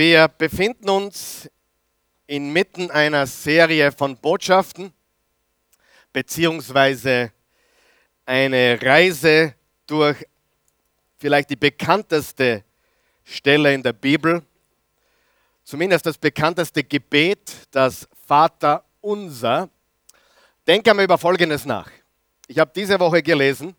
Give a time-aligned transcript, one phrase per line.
[0.00, 1.46] Wir befinden uns
[2.26, 4.94] inmitten einer Serie von Botschaften,
[6.10, 7.32] beziehungsweise
[8.24, 9.54] eine Reise
[9.86, 10.26] durch
[11.18, 12.64] vielleicht die bekannteste
[13.24, 14.42] Stelle in der Bibel,
[15.64, 19.68] zumindest das bekannteste Gebet, das Vater unser.
[20.66, 21.90] Denke einmal über Folgendes nach.
[22.46, 23.76] Ich habe diese Woche gelesen,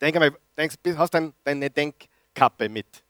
[0.00, 1.12] denk einmal, denkst, hast
[1.42, 3.02] deine Denkkappe mit?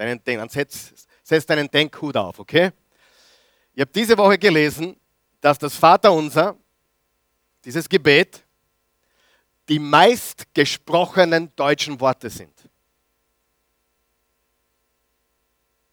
[0.00, 2.72] Deinen, dann setz, setz deinen Denkhut auf, okay?
[3.74, 4.98] Ich habe diese Woche gelesen,
[5.42, 6.56] dass das Vaterunser,
[7.62, 8.42] dieses Gebet,
[9.68, 12.54] die meistgesprochenen deutschen Worte sind.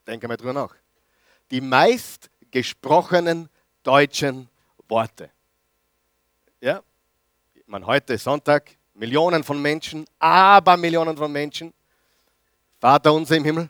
[0.07, 0.73] Denke mal drüber nach.
[1.51, 3.49] Die meistgesprochenen
[3.83, 4.47] deutschen
[4.87, 5.29] Worte.
[6.61, 6.81] Ja,
[7.65, 11.73] man heute Sonntag, Millionen von Menschen, aber Millionen von Menschen.
[12.79, 13.69] Vater unser im Himmel,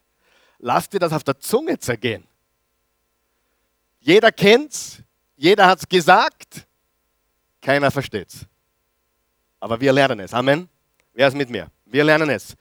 [0.63, 2.23] Lass dir das auf der Zunge zergehen.
[3.99, 4.99] Jeder kennt's,
[5.35, 6.67] jeder hat's gesagt,
[7.61, 8.45] keiner versteht's.
[9.59, 10.33] Aber wir lernen es.
[10.33, 10.69] Amen.
[11.13, 11.67] Wer ist mit mir?
[11.85, 12.55] Wir lernen es.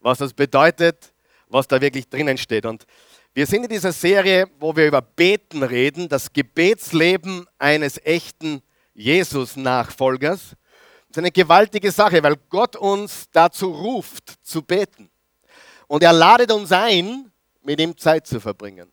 [0.00, 1.14] Was das bedeutet,
[1.48, 2.66] was da wirklich drinnen steht.
[2.66, 2.86] Und
[3.32, 10.50] wir sind in dieser Serie, wo wir über Beten reden, das Gebetsleben eines echten Jesus-Nachfolgers.
[10.50, 15.08] Das ist eine gewaltige Sache, weil Gott uns dazu ruft, zu beten.
[15.86, 17.30] Und er ladet uns ein,
[17.66, 18.90] mit ihm Zeit zu verbringen.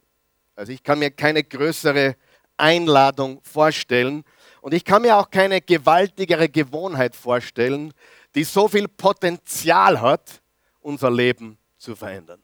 [0.55, 2.15] Also ich kann mir keine größere
[2.57, 4.23] Einladung vorstellen
[4.61, 7.93] und ich kann mir auch keine gewaltigere Gewohnheit vorstellen,
[8.33, 10.41] die so viel Potenzial hat,
[10.81, 12.41] unser Leben zu verändern.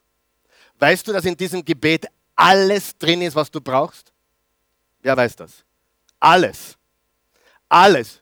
[0.77, 4.13] Weißt du, dass in diesem Gebet alles drin ist, was du brauchst?
[5.01, 5.65] Wer weiß das?
[6.19, 6.77] Alles.
[7.67, 8.21] Alles.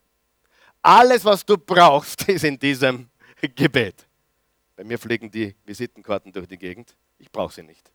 [0.81, 3.09] Alles, was du brauchst, ist in diesem
[3.41, 4.07] Gebet.
[4.77, 6.95] Bei mir fliegen die Visitenkarten durch die Gegend.
[7.19, 7.91] Ich brauche sie nicht.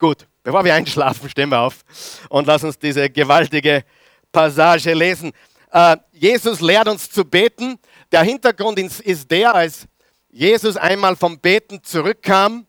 [0.00, 1.84] Gut, bevor wir einschlafen, stehen wir auf
[2.30, 3.84] und lass uns diese gewaltige
[4.32, 5.30] Passage lesen.
[5.70, 7.78] Äh, Jesus lehrt uns zu beten.
[8.10, 9.86] Der Hintergrund ist der, als
[10.30, 12.66] Jesus einmal vom Beten zurückkam,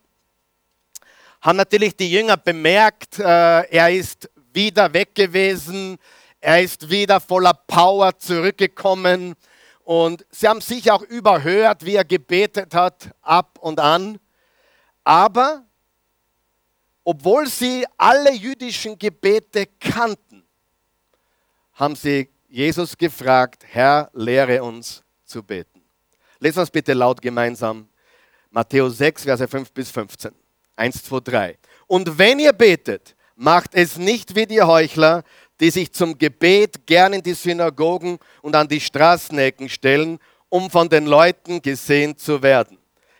[1.39, 5.99] haben natürlich die Jünger bemerkt, äh, er ist wieder weg gewesen,
[6.41, 9.35] er ist wieder voller Power zurückgekommen
[9.85, 14.19] und sie haben sich auch überhört, wie er gebetet hat, ab und an.
[15.05, 15.63] Aber
[17.03, 20.43] obwohl sie alle jüdischen Gebete kannten,
[21.73, 25.81] haben sie Jesus gefragt, Herr, lehre uns zu beten.
[26.39, 27.87] Lesen wir es bitte laut gemeinsam.
[28.49, 30.31] Matthäus 6, Verse 5 bis 15.
[30.75, 31.57] 1, 2, 3.
[31.87, 35.23] Und wenn ihr betet, macht es nicht wie die Heuchler,
[35.59, 40.19] die sich zum Gebet gern in die Synagogen und an die Straßenecken stellen,
[40.49, 42.77] um von den Leuten gesehen zu werden.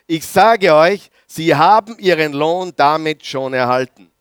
[0.07, 4.11] Ich sage euch, sie haben ihren Lohn damit schon erhalten.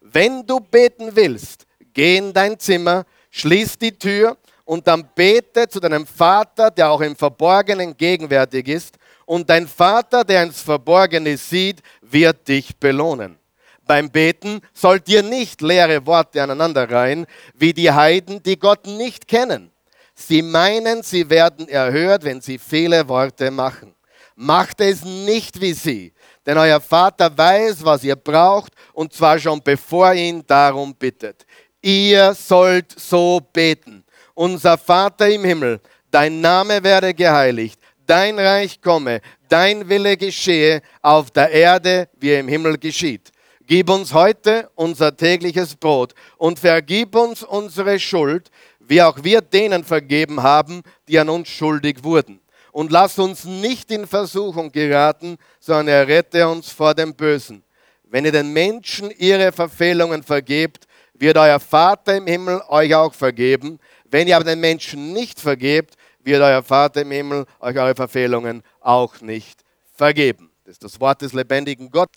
[0.00, 5.80] Wenn du beten willst, geh in dein Zimmer, schließ die Tür und dann bete zu
[5.80, 8.96] deinem Vater, der auch im Verborgenen gegenwärtig ist.
[9.26, 13.38] Und dein Vater, der ins Verborgene sieht, wird dich belohnen.
[13.86, 19.72] Beim Beten sollt ihr nicht leere Worte aneinanderreihen, wie die Heiden, die Gott nicht kennen.
[20.14, 23.94] Sie meinen, sie werden erhört, wenn sie viele Worte machen.
[24.36, 26.12] Macht es nicht wie sie,
[26.50, 31.46] denn euer Vater weiß, was ihr braucht, und zwar schon bevor ihr ihn darum bittet.
[31.80, 34.02] Ihr sollt so beten.
[34.34, 35.80] Unser Vater im Himmel,
[36.10, 42.48] dein Name werde geheiligt, dein Reich komme, dein Wille geschehe auf der Erde, wie im
[42.48, 43.30] Himmel geschieht.
[43.64, 48.50] Gib uns heute unser tägliches Brot und vergib uns unsere Schuld,
[48.80, 52.40] wie auch wir denen vergeben haben, die an uns schuldig wurden
[52.72, 57.62] und lass uns nicht in Versuchung geraten, sondern errette uns vor dem Bösen.
[58.04, 63.78] Wenn ihr den Menschen ihre Verfehlungen vergebt, wird euer Vater im Himmel euch auch vergeben.
[64.10, 68.62] Wenn ihr aber den Menschen nicht vergebt, wird euer Vater im Himmel euch eure Verfehlungen
[68.80, 69.62] auch nicht
[69.94, 70.50] vergeben.
[70.64, 72.10] Das ist das Wort des lebendigen Gott.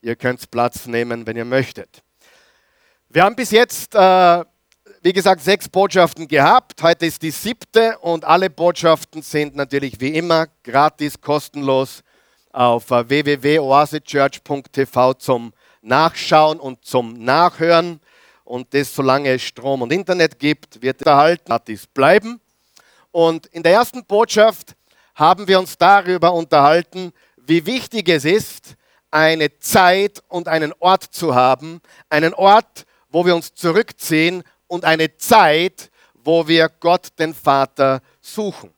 [0.00, 2.02] Ihr könnt Platz nehmen, wenn ihr möchtet.
[3.08, 4.44] Wir haben bis jetzt äh,
[5.04, 6.80] wie gesagt, sechs Botschaften gehabt.
[6.80, 12.04] Heute ist die siebte und alle Botschaften sind natürlich wie immer gratis, kostenlos
[12.52, 17.98] auf äh, www.oasechurch.tv zum Nachschauen und zum Nachhören.
[18.44, 22.40] Und das, solange es Strom und Internet gibt, wird erhalten, gratis bleiben.
[23.10, 24.76] Und in der ersten Botschaft
[25.16, 28.76] haben wir uns darüber unterhalten, wie wichtig es ist,
[29.10, 31.80] eine Zeit und einen Ort zu haben.
[32.08, 38.70] Einen Ort, wo wir uns zurückziehen und eine Zeit, wo wir Gott, den Vater, suchen.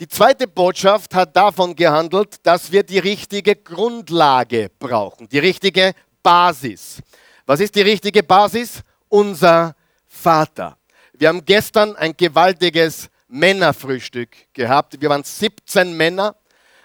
[0.00, 5.92] Die zweite Botschaft hat davon gehandelt, dass wir die richtige Grundlage brauchen, die richtige
[6.22, 7.02] Basis.
[7.44, 8.80] Was ist die richtige Basis?
[9.10, 9.76] Unser
[10.06, 10.78] Vater.
[11.12, 14.98] Wir haben gestern ein gewaltiges Männerfrühstück gehabt.
[14.98, 16.36] Wir waren 17 Männer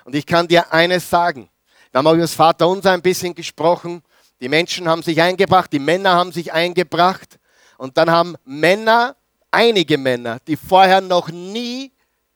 [0.03, 1.47] und ich kann dir eines sagen.
[1.91, 4.03] Wir haben auch über das Vaterunser ein bisschen gesprochen.
[4.41, 7.36] Die Menschen haben sich eingebracht, die Männer haben sich eingebracht
[7.77, 9.15] und dann haben Männer,
[9.51, 11.91] einige Männer, die vorher noch nie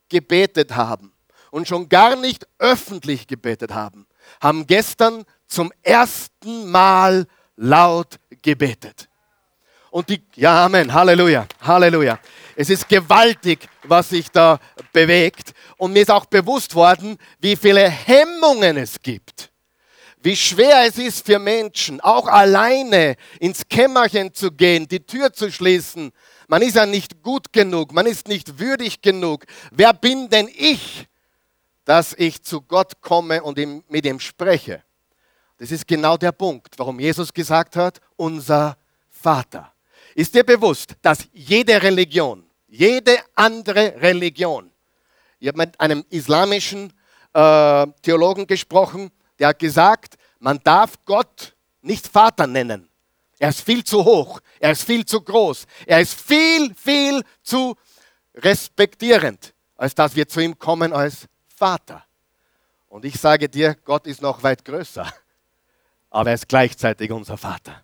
[0.08, 1.12] gebetet haben
[1.50, 4.06] und schon gar nicht öffentlich gebetet haben,
[4.40, 9.08] haben gestern zum ersten Mal laut gebetet.
[9.90, 12.18] Und die, ja, Amen, Halleluja, Halleluja.
[12.56, 14.58] Es ist gewaltig, was sich da
[14.90, 15.52] bewegt.
[15.76, 19.51] Und mir ist auch bewusst worden, wie viele Hemmungen es gibt.
[20.24, 25.50] Wie schwer es ist für Menschen, auch alleine ins Kämmerchen zu gehen, die Tür zu
[25.50, 26.12] schließen.
[26.46, 29.44] Man ist ja nicht gut genug, man ist nicht würdig genug.
[29.72, 31.08] Wer bin denn ich,
[31.84, 33.58] dass ich zu Gott komme und
[33.90, 34.84] mit ihm spreche?
[35.58, 38.76] Das ist genau der Punkt, warum Jesus gesagt hat, unser
[39.10, 39.72] Vater.
[40.14, 44.70] Ist dir bewusst, dass jede Religion, jede andere Religion,
[45.40, 46.92] ich habe mit einem islamischen
[47.32, 49.10] äh, Theologen gesprochen,
[49.42, 52.88] der hat gesagt, man darf Gott nicht Vater nennen.
[53.40, 57.74] Er ist viel zu hoch, er ist viel zu groß, er ist viel, viel zu
[58.36, 62.04] respektierend, als dass wir zu ihm kommen als Vater.
[62.88, 65.12] Und ich sage dir, Gott ist noch weit größer,
[66.10, 67.82] aber er ist gleichzeitig unser Vater.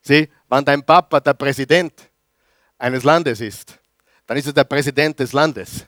[0.00, 1.92] Sieh, wenn dein Papa der Präsident
[2.78, 3.78] eines Landes ist,
[4.26, 5.84] dann ist er der Präsident des Landes.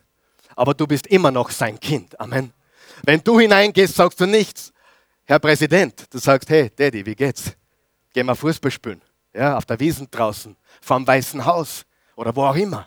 [0.55, 2.21] Aber du bist immer noch sein Kind.
[2.21, 2.53] Amen.
[3.05, 4.72] Wenn du hineingehst, sagst du nichts.
[5.33, 7.57] Herr Präsident, du sagst, hey, Daddy, wie geht's?
[8.13, 9.01] Gehen wir Fußball spielen.
[9.33, 11.87] Ja, auf der Wiesen draußen, vorm Weißen Haus
[12.17, 12.87] oder wo auch immer.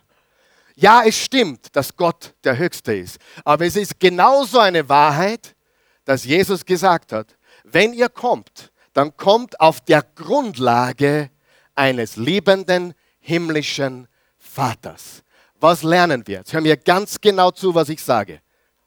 [0.76, 3.18] Ja, es stimmt, dass Gott der Höchste ist.
[3.44, 5.56] Aber es ist genauso eine Wahrheit,
[6.04, 11.32] dass Jesus gesagt hat, wenn ihr kommt, dann kommt auf der Grundlage
[11.74, 14.08] eines liebenden himmlischen
[14.38, 15.24] Vaters.
[15.60, 16.38] Was lernen wir?
[16.38, 18.40] Jetzt hör mir ganz genau zu, was ich sage.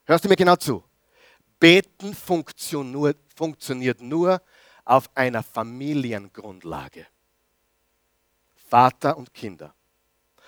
[0.05, 0.85] Hörst du mir genau zu?
[1.59, 3.19] Beten funktioniert
[4.01, 4.43] nur
[4.85, 7.07] auf einer Familiengrundlage.
[8.69, 9.75] Vater und Kinder.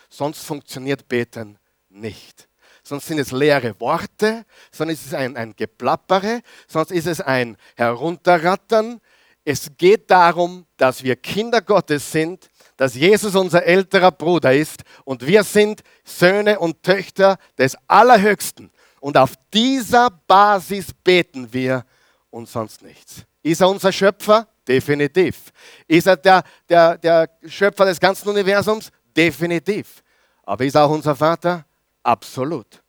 [0.09, 1.59] Sonst funktioniert Beten
[1.89, 2.49] nicht.
[2.83, 7.57] Sonst sind es leere Worte, sonst ist es ein, ein Geplappere, sonst ist es ein
[7.77, 9.01] Herunterrattern.
[9.45, 15.27] Es geht darum, dass wir Kinder Gottes sind, dass Jesus unser älterer Bruder ist und
[15.27, 18.71] wir sind Söhne und Töchter des Allerhöchsten.
[19.01, 21.85] Und auf dieser Basis beten wir
[22.31, 23.25] und sonst nichts.
[23.43, 24.47] Ist er unser Schöpfer?
[24.67, 25.53] Definitiv.
[25.87, 28.91] Ist er der, der, der Schöpfer des ganzen Universums?
[29.17, 30.03] Definitiv.
[30.45, 31.65] Aber ist er auch unser Vater?
[32.03, 32.83] Absolut.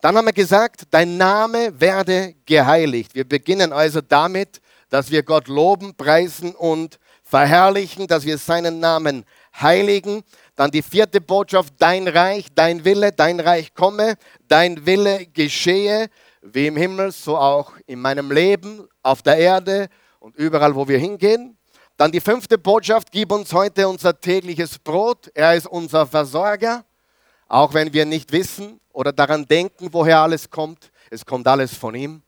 [0.00, 3.14] Dann haben wir gesagt, dein Name werde geheiligt.
[3.14, 9.24] Wir beginnen also damit, dass wir Gott loben, preisen und verherrlichen, dass wir seinen Namen
[9.60, 10.22] heiligen.
[10.56, 14.14] Dann die vierte Botschaft, dein Reich, dein Wille, dein Reich komme,
[14.48, 16.08] dein Wille geschehe,
[16.42, 20.98] wie im Himmel, so auch in meinem Leben, auf der Erde und überall, wo wir
[20.98, 21.56] hingehen.
[21.96, 25.30] Dann die fünfte Botschaft, gib uns heute unser tägliches Brot.
[25.34, 26.84] Er ist unser Versorger,
[27.46, 30.90] auch wenn wir nicht wissen oder daran denken, woher alles kommt.
[31.10, 32.22] Es kommt alles von ihm.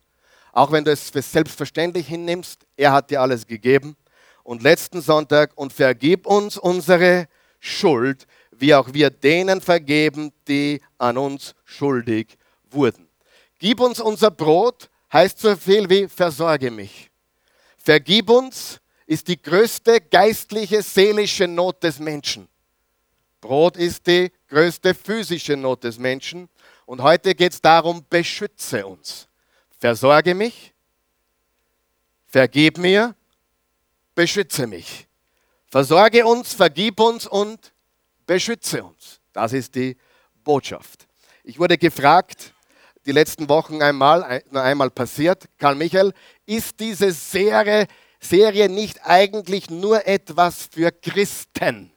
[0.52, 3.96] Auch wenn du es für selbstverständlich hinnimmst, er hat dir alles gegeben.
[4.42, 7.28] Und letzten Sonntag, und vergib uns unsere
[7.60, 12.36] Schuld, wie auch wir denen vergeben, die an uns schuldig
[12.70, 13.08] wurden.
[13.62, 17.12] Gib uns unser Brot heißt so viel wie versorge mich.
[17.76, 22.48] Vergib uns ist die größte geistliche, seelische Not des Menschen.
[23.40, 26.48] Brot ist die größte physische Not des Menschen.
[26.86, 29.28] Und heute geht es darum, beschütze uns.
[29.78, 30.74] Versorge mich,
[32.26, 33.14] vergib mir,
[34.16, 35.06] beschütze mich.
[35.68, 37.72] Versorge uns, vergib uns und
[38.26, 39.20] beschütze uns.
[39.32, 39.96] Das ist die
[40.42, 41.06] Botschaft.
[41.44, 42.52] Ich wurde gefragt,
[43.06, 46.12] die letzten Wochen einmal, nur einmal passiert, Karl Michael,
[46.46, 47.86] ist diese Serie,
[48.20, 51.92] Serie nicht eigentlich nur etwas für Christen?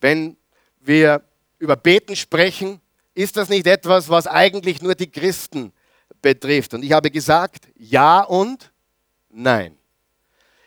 [0.00, 0.36] Wenn
[0.80, 1.22] wir
[1.58, 2.80] über Beten sprechen,
[3.14, 5.72] ist das nicht etwas, was eigentlich nur die Christen
[6.20, 6.74] betrifft.
[6.74, 8.72] Und ich habe gesagt, ja und
[9.30, 9.76] nein.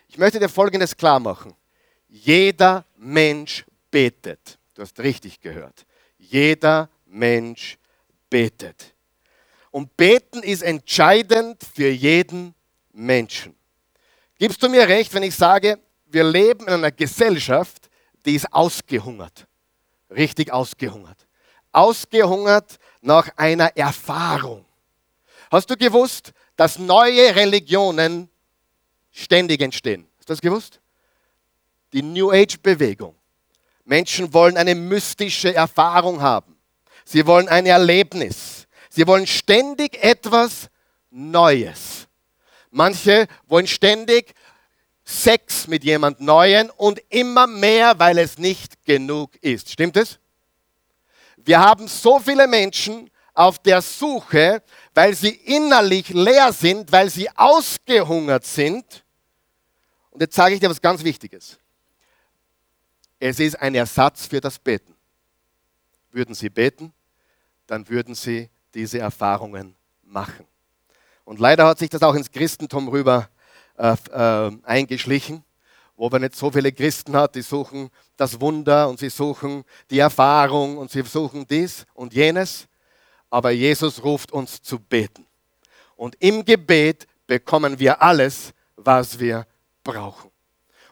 [0.07, 1.53] Ich möchte dir Folgendes klar machen.
[2.07, 4.57] Jeder Mensch betet.
[4.73, 5.85] Du hast richtig gehört.
[6.17, 7.77] Jeder Mensch
[8.29, 8.94] betet.
[9.75, 12.55] Und beten ist entscheidend für jeden
[12.93, 13.53] Menschen.
[14.39, 17.89] Gibst du mir recht, wenn ich sage, wir leben in einer Gesellschaft,
[18.25, 19.45] die ist ausgehungert.
[20.09, 21.27] Richtig ausgehungert.
[21.73, 24.63] Ausgehungert nach einer Erfahrung.
[25.51, 28.29] Hast du gewusst, dass neue Religionen
[29.11, 30.07] ständig entstehen?
[30.19, 30.79] Hast du das gewusst?
[31.91, 33.13] Die New Age-Bewegung.
[33.83, 36.55] Menschen wollen eine mystische Erfahrung haben.
[37.03, 38.64] Sie wollen ein Erlebnis.
[38.95, 40.69] Sie wollen ständig etwas
[41.09, 42.07] Neues.
[42.71, 44.33] Manche wollen ständig
[45.03, 49.69] Sex mit jemand Neuen und immer mehr, weil es nicht genug ist.
[49.69, 50.17] Stimmt es?
[51.35, 57.29] Wir haben so viele Menschen auf der Suche, weil sie innerlich leer sind, weil sie
[57.35, 59.03] ausgehungert sind.
[60.09, 61.59] Und jetzt sage ich dir was ganz Wichtiges.
[63.19, 64.95] Es ist ein Ersatz für das Beten.
[66.13, 66.93] Würden sie beten,
[67.67, 70.45] dann würden sie diese Erfahrungen machen.
[71.23, 73.29] Und leider hat sich das auch ins Christentum rüber
[73.77, 75.43] äh, äh, eingeschlichen,
[75.95, 79.99] wo man nicht so viele Christen hat, die suchen das Wunder und sie suchen die
[79.99, 82.67] Erfahrung und sie suchen dies und jenes.
[83.29, 85.25] Aber Jesus ruft uns zu beten.
[85.95, 89.47] Und im Gebet bekommen wir alles, was wir
[89.83, 90.29] brauchen.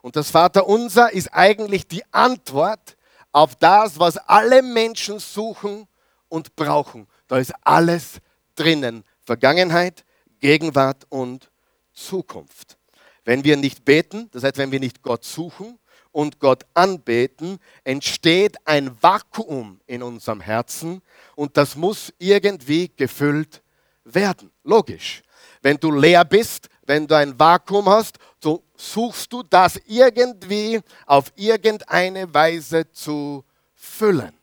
[0.02, 2.98] Und das Vaterunser ist eigentlich die Antwort
[3.32, 5.88] auf das, was alle Menschen suchen
[6.30, 7.08] und brauchen.
[7.28, 8.20] Da ist alles
[8.56, 9.04] drinnen.
[9.26, 10.06] Vergangenheit,
[10.40, 11.50] Gegenwart und
[11.94, 12.78] Zukunft.
[13.26, 15.80] Wenn wir nicht beten, das heißt, wenn wir nicht Gott suchen
[16.12, 21.02] und Gott anbeten, entsteht ein Vakuum in unserem Herzen
[21.36, 23.62] und das muss irgendwie gefüllt
[24.04, 24.52] werden.
[24.64, 25.24] Logisch.
[25.62, 31.32] Wenn du leer bist, wenn du ein Vakuum hast, so suchst du das irgendwie auf
[31.36, 34.34] irgendeine Weise zu füllen.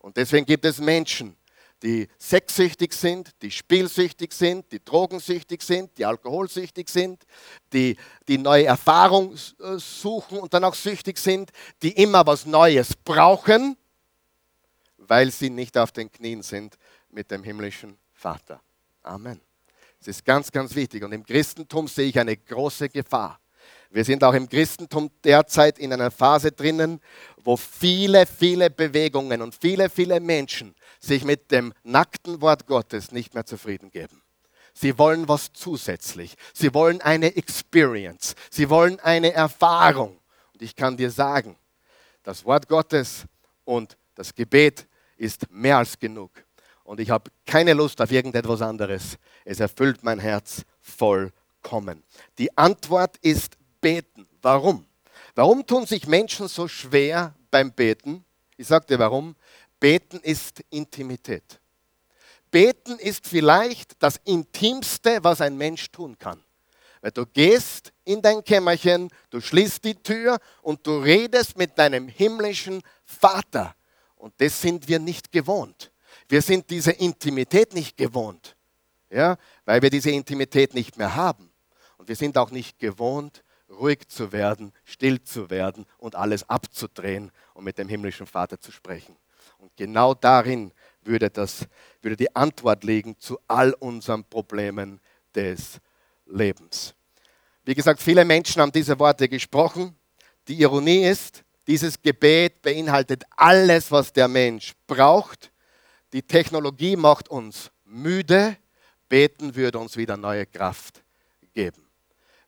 [0.00, 1.36] Und deswegen gibt es Menschen,
[1.82, 7.24] die sexsüchtig sind, die spielsüchtig sind, die drogensüchtig sind, die alkoholsüchtig sind,
[7.72, 7.96] die
[8.28, 11.50] die neue Erfahrung äh, suchen und dann auch süchtig sind,
[11.82, 13.76] die immer was Neues brauchen,
[14.96, 16.76] weil sie nicht auf den Knien sind
[17.10, 18.60] mit dem himmlischen Vater.
[19.02, 19.40] Amen.
[19.98, 21.02] Das ist ganz, ganz wichtig.
[21.02, 23.38] Und im Christentum sehe ich eine große Gefahr.
[23.90, 27.00] Wir sind auch im Christentum derzeit in einer Phase drinnen,
[27.42, 30.74] wo viele, viele Bewegungen und viele, viele Menschen
[31.06, 34.22] sich mit dem nackten Wort Gottes nicht mehr zufrieden geben.
[34.74, 36.34] Sie wollen was zusätzlich.
[36.52, 38.34] Sie wollen eine Experience.
[38.50, 40.18] Sie wollen eine Erfahrung.
[40.52, 41.56] Und ich kann dir sagen,
[42.22, 43.24] das Wort Gottes
[43.64, 44.86] und das Gebet
[45.16, 46.30] ist mehr als genug.
[46.84, 49.16] Und ich habe keine Lust auf irgendetwas anderes.
[49.44, 52.02] Es erfüllt mein Herz vollkommen.
[52.38, 54.26] Die Antwort ist beten.
[54.42, 54.86] Warum?
[55.34, 58.24] Warum tun sich Menschen so schwer beim Beten?
[58.56, 59.36] Ich sage dir warum.
[59.80, 61.60] Beten ist Intimität.
[62.50, 66.42] Beten ist vielleicht das Intimste, was ein Mensch tun kann.
[67.00, 72.08] Weil du gehst in dein Kämmerchen, du schließt die Tür und du redest mit deinem
[72.08, 73.76] himmlischen Vater.
[74.16, 75.92] Und das sind wir nicht gewohnt.
[76.28, 78.56] Wir sind diese Intimität nicht gewohnt,
[79.10, 81.52] ja, weil wir diese Intimität nicht mehr haben.
[81.98, 87.30] Und wir sind auch nicht gewohnt, ruhig zu werden, still zu werden und alles abzudrehen
[87.54, 89.16] und mit dem himmlischen Vater zu sprechen.
[89.76, 91.66] Genau darin würde, das,
[92.02, 95.00] würde die Antwort liegen zu all unseren Problemen
[95.34, 95.78] des
[96.26, 96.94] Lebens.
[97.64, 99.94] Wie gesagt, viele Menschen haben diese Worte gesprochen.
[100.48, 105.50] Die Ironie ist, dieses Gebet beinhaltet alles, was der Mensch braucht.
[106.12, 108.56] Die Technologie macht uns müde.
[109.08, 111.02] Beten würde uns wieder neue Kraft
[111.52, 111.86] geben.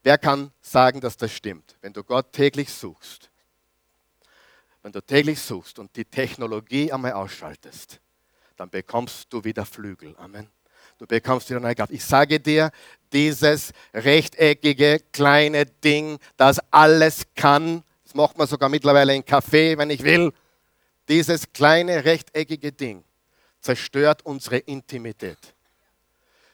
[0.03, 1.77] Wer kann sagen, dass das stimmt?
[1.81, 3.31] Wenn du Gott täglich suchst,
[4.89, 8.01] wenn du täglich suchst und die Technologie einmal ausschaltest,
[8.57, 10.17] dann bekommst du wieder Flügel.
[10.17, 10.49] Amen.
[10.97, 11.93] Du bekommst wieder neue Kraft.
[11.93, 12.71] Ich sage dir,
[13.13, 19.91] dieses rechteckige kleine Ding, das alles kann, das macht man sogar mittlerweile in Kaffee, wenn
[19.91, 20.33] ich will,
[21.07, 23.05] dieses kleine rechteckige Ding
[23.61, 25.55] zerstört unsere Intimität.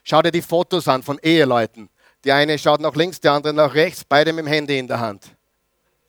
[0.03, 1.87] Schau dir die Fotos an von Eheleuten,
[2.25, 4.99] die eine schaut nach links, die andere nach rechts, beide mit dem Handy in der
[4.99, 5.25] Hand.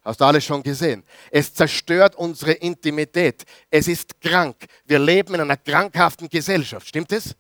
[0.07, 1.03] Hast du alles schon gesehen?
[1.33, 3.43] Es zerstört unsere Intimität.
[3.69, 4.55] Es ist krank.
[4.85, 6.87] Wir leben in einer krankhaften Gesellschaft.
[6.87, 7.35] Stimmt es?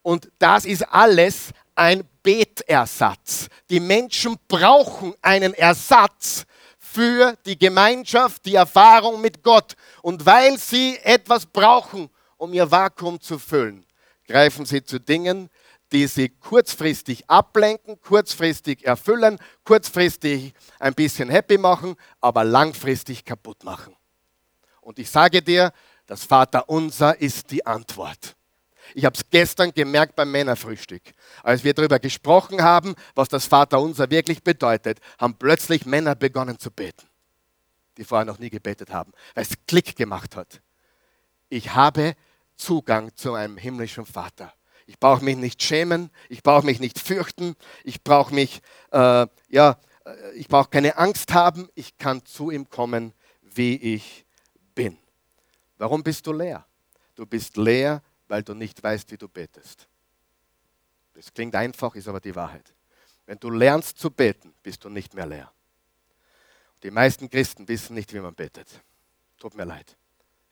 [0.00, 3.48] Und das ist alles ein Betersatz.
[3.68, 6.44] Die Menschen brauchen einen Ersatz
[6.78, 9.74] für die Gemeinschaft, die Erfahrung mit Gott.
[10.00, 13.84] Und weil sie etwas brauchen, um ihr Vakuum zu füllen,
[14.28, 15.50] greifen sie zu Dingen,
[15.94, 23.94] die sie kurzfristig ablenken, kurzfristig erfüllen, kurzfristig ein bisschen happy machen, aber langfristig kaputt machen.
[24.80, 25.72] Und ich sage dir,
[26.06, 28.34] das Vaterunser ist die Antwort.
[28.94, 31.02] Ich habe es gestern gemerkt beim Männerfrühstück.
[31.44, 36.72] Als wir darüber gesprochen haben, was das Vaterunser wirklich bedeutet, haben plötzlich Männer begonnen zu
[36.72, 37.06] beten,
[37.96, 40.60] die vorher noch nie gebetet haben, weil es Klick gemacht hat.
[41.48, 42.16] Ich habe
[42.56, 44.52] Zugang zu einem himmlischen Vater.
[44.86, 48.60] Ich brauche mich nicht schämen, ich brauche mich nicht fürchten, ich brauche mich,
[48.90, 53.12] äh, ja, äh, ich brauche keine Angst haben, ich kann zu ihm kommen,
[53.42, 54.26] wie ich
[54.74, 54.98] bin.
[55.78, 56.66] Warum bist du leer?
[57.14, 59.88] Du bist leer, weil du nicht weißt, wie du betest.
[61.14, 62.74] Das klingt einfach, ist aber die Wahrheit.
[63.26, 65.52] Wenn du lernst zu beten, bist du nicht mehr leer.
[66.82, 68.68] Die meisten Christen wissen nicht, wie man betet.
[69.38, 69.96] Tut mir leid.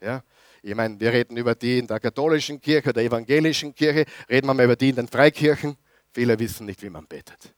[0.00, 0.22] Ja?
[0.62, 4.54] Ich meine, wir reden über die in der katholischen Kirche, der evangelischen Kirche, reden wir
[4.54, 5.76] mal über die in den Freikirchen.
[6.12, 7.52] Viele wissen nicht, wie man betet.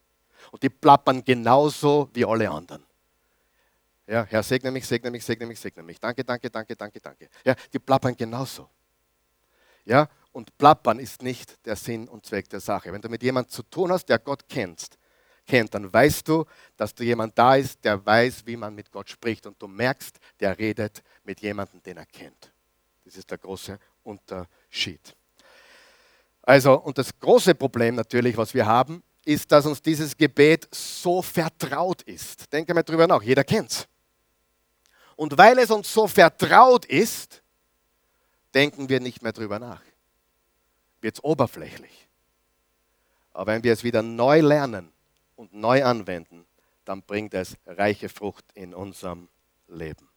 [0.51, 2.83] Und die plappern genauso wie alle anderen.
[4.07, 5.99] Ja, Herr, segne mich, segne mich, segne mich, segne mich.
[5.99, 7.29] Danke, danke, danke, danke, danke.
[7.43, 8.69] Ja, die plappern genauso.
[9.83, 12.91] Ja, und plappern ist nicht der Sinn und Zweck der Sache.
[12.91, 14.97] Wenn du mit jemandem zu tun hast, der Gott kennt,
[15.45, 16.45] kennt, dann weißt du,
[16.75, 19.45] dass du jemand da ist, der weiß, wie man mit Gott spricht.
[19.45, 22.51] Und du merkst, der redet mit jemandem, den er kennt.
[23.05, 25.15] Das ist der große Unterschied.
[26.41, 31.21] Also, und das große Problem natürlich, was wir haben, ist, dass uns dieses Gebet so
[31.21, 32.51] vertraut ist.
[32.51, 33.87] Denke mal drüber nach, jeder kennt es.
[35.15, 37.41] Und weil es uns so vertraut ist,
[38.53, 39.81] denken wir nicht mehr drüber nach.
[41.01, 42.07] Wird es oberflächlich.
[43.33, 44.91] Aber wenn wir es wieder neu lernen
[45.35, 46.45] und neu anwenden,
[46.85, 49.27] dann bringt es reiche Frucht in unserem
[49.67, 50.07] Leben.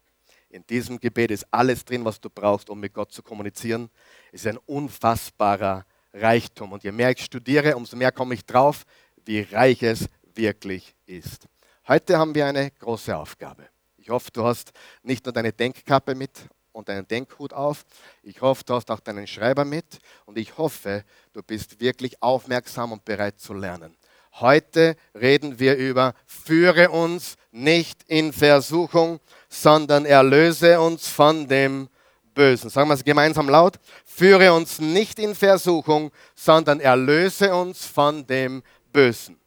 [0.51, 3.91] In diesem Gebet ist alles drin, was du brauchst, um mit Gott zu kommunizieren.
[4.33, 6.73] Es ist ein unfassbarer Reichtum.
[6.73, 8.85] Und je mehr ich studiere, umso mehr komme ich drauf,
[9.27, 11.47] wie reich es wirklich ist.
[11.87, 13.69] Heute haben wir eine große Aufgabe.
[13.99, 17.85] Ich hoffe, du hast nicht nur deine Denkkappe mit und deinen Denkhut auf.
[18.23, 19.99] Ich hoffe, du hast auch deinen Schreiber mit.
[20.25, 23.98] Und ich hoffe, du bist wirklich aufmerksam und bereit zu lernen.
[24.41, 31.89] Heute reden wir über, führe uns nicht in Versuchung, sondern erlöse uns von dem
[32.35, 32.71] Bösen.
[32.71, 33.81] Sagen wir es gemeinsam laut.
[34.05, 39.41] Führe uns nicht in Versuchung, sondern erlöse uns von dem Bösen.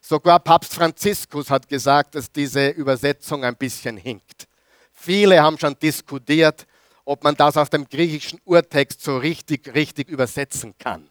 [0.00, 4.48] Sogar Papst Franziskus hat gesagt, dass diese Übersetzung ein bisschen hinkt.
[4.92, 6.66] Viele haben schon diskutiert,
[7.04, 11.09] ob man das aus dem griechischen Urtext so richtig, richtig übersetzen kann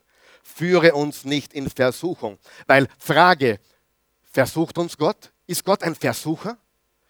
[0.55, 2.37] führe uns nicht in Versuchung.
[2.67, 3.59] Weil Frage,
[4.31, 5.31] versucht uns Gott?
[5.47, 6.57] Ist Gott ein Versucher?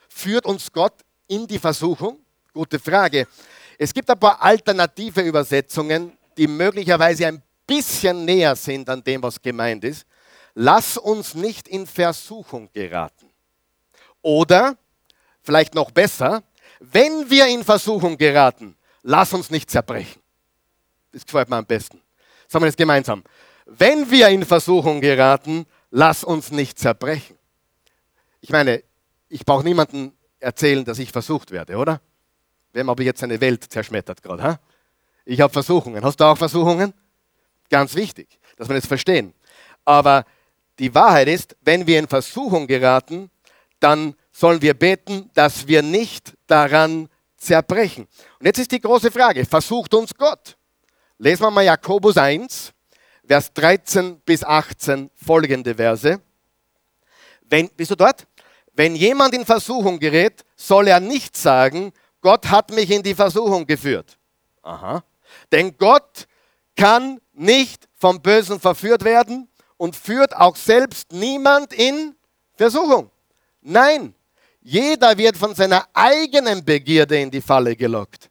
[0.08, 0.93] Führt uns Gott
[1.28, 2.19] in die Versuchung?
[2.54, 3.28] Gute Frage.
[3.78, 9.41] Es gibt ein paar alternative Übersetzungen, die möglicherweise ein bisschen näher sind an dem, was
[9.41, 10.06] gemeint ist.
[10.56, 13.30] Lass uns nicht in Versuchung geraten.
[14.21, 14.78] Oder,
[15.41, 16.43] vielleicht noch besser,
[16.80, 20.21] wenn wir in Versuchung geraten, lass uns nicht zerbrechen.
[21.12, 22.02] Das gefällt mir am besten.
[22.52, 23.24] Sagen wir das gemeinsam.
[23.68, 27.38] Wenn wir in Versuchung geraten, lass uns nicht zerbrechen.
[28.42, 28.84] Ich meine,
[29.30, 32.02] ich brauche niemandem erzählen, dass ich versucht werde, oder?
[32.74, 34.42] Wem habe ich jetzt eine Welt zerschmettert gerade?
[34.42, 34.60] Ha?
[35.26, 36.04] Ich habe Versuchungen.
[36.04, 36.92] Hast du auch Versuchungen?
[37.70, 39.36] Ganz wichtig, dass wir das verstehen.
[39.86, 40.26] Aber
[40.80, 43.30] die Wahrheit ist, wenn wir in Versuchung geraten,
[43.80, 48.08] dann sollen wir beten, dass wir nicht daran zerbrechen.
[48.40, 50.58] Und jetzt ist die große Frage, versucht uns Gott?
[51.22, 52.72] Lesen wir mal Jakobus 1,
[53.28, 56.22] Vers 13 bis 18, folgende Verse.
[57.42, 58.26] Wenn, bist du dort?
[58.74, 63.68] Wenn jemand in Versuchung gerät, soll er nicht sagen, Gott hat mich in die Versuchung
[63.68, 64.18] geführt.
[64.62, 65.04] Aha.
[65.52, 66.26] Denn Gott
[66.78, 72.16] kann nicht vom Bösen verführt werden und führt auch selbst niemand in
[72.56, 73.12] Versuchung.
[73.60, 74.16] Nein,
[74.62, 78.30] jeder wird von seiner eigenen Begierde in die Falle gelockt.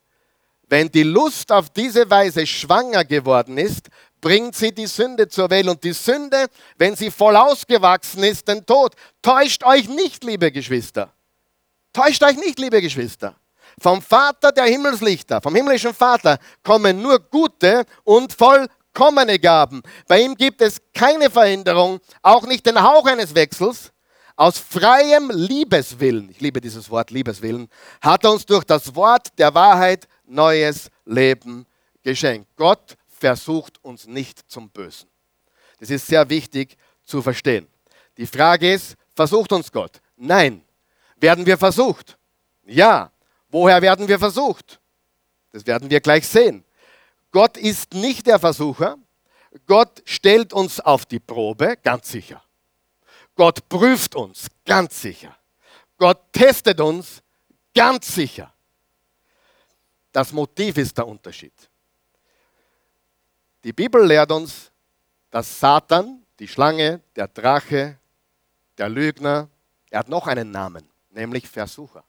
[0.68, 3.88] Wenn die Lust auf diese Weise schwanger geworden ist,
[4.20, 5.68] bringt sie die Sünde zur Welt.
[5.68, 8.94] Und die Sünde, wenn sie voll ausgewachsen ist, den Tod.
[9.22, 11.12] Täuscht euch nicht, liebe Geschwister.
[11.92, 13.34] Täuscht euch nicht, liebe Geschwister.
[13.80, 19.82] Vom Vater der Himmelslichter, vom himmlischen Vater, kommen nur gute und vollkommene Gaben.
[20.08, 23.92] Bei ihm gibt es keine Veränderung, auch nicht den Hauch eines Wechsels.
[24.36, 27.68] Aus freiem Liebeswillen, ich liebe dieses Wort Liebeswillen,
[28.00, 31.66] hat er uns durch das Wort der Wahrheit neues Leben
[32.02, 32.48] geschenkt.
[32.56, 35.08] Gott versucht uns nicht zum Bösen.
[35.80, 37.66] Das ist sehr wichtig zu verstehen.
[38.16, 40.00] Die Frage ist, versucht uns Gott?
[40.16, 40.62] Nein.
[41.16, 42.16] Werden wir versucht?
[42.66, 43.10] Ja.
[43.48, 44.80] Woher werden wir versucht?
[45.52, 46.64] Das werden wir gleich sehen.
[47.30, 48.96] Gott ist nicht der Versucher.
[49.66, 52.42] Gott stellt uns auf die Probe, ganz sicher.
[53.34, 55.36] Gott prüft uns, ganz sicher.
[55.96, 57.22] Gott testet uns,
[57.74, 58.52] ganz sicher.
[60.18, 61.52] Das Motiv ist der Unterschied.
[63.62, 64.72] Die Bibel lehrt uns,
[65.30, 68.00] dass Satan, die Schlange, der Drache,
[68.76, 69.48] der Lügner,
[69.90, 72.02] er hat noch einen Namen, nämlich Versucher.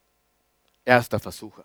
[0.83, 1.63] Er ist der Versucher.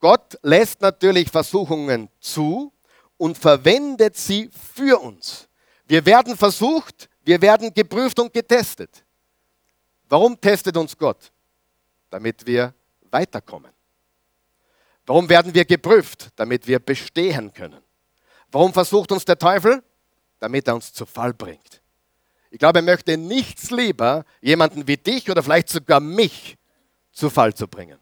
[0.00, 2.72] Gott lässt natürlich Versuchungen zu
[3.16, 5.48] und verwendet sie für uns.
[5.86, 9.04] Wir werden versucht, wir werden geprüft und getestet.
[10.08, 11.30] Warum testet uns Gott?
[12.10, 12.74] Damit wir
[13.08, 13.73] weiterkommen.
[15.06, 16.28] Warum werden wir geprüft?
[16.36, 17.82] Damit wir bestehen können.
[18.50, 19.82] Warum versucht uns der Teufel?
[20.38, 21.82] Damit er uns zu Fall bringt.
[22.50, 26.56] Ich glaube, er möchte nichts lieber, jemanden wie dich oder vielleicht sogar mich
[27.12, 27.98] zu Fall zu bringen.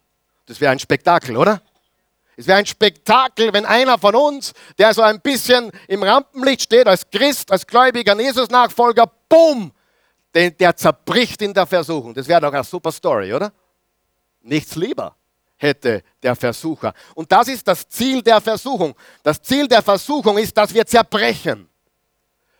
[0.46, 1.62] Das wäre ein Spektakel, oder?
[2.36, 6.86] Es wäre ein Spektakel, wenn einer von uns, der so ein bisschen im Rampenlicht steht,
[6.86, 9.72] als Christ, als gläubiger Jesus-Nachfolger, boom,
[10.34, 12.14] den, der zerbricht in der Versuchung.
[12.14, 13.52] Das wäre doch eine super Story, oder?
[14.42, 15.16] Nichts lieber
[15.62, 16.92] hätte der Versucher.
[17.14, 18.94] Und das ist das Ziel der Versuchung.
[19.22, 21.68] Das Ziel der Versuchung ist, dass wir zerbrechen.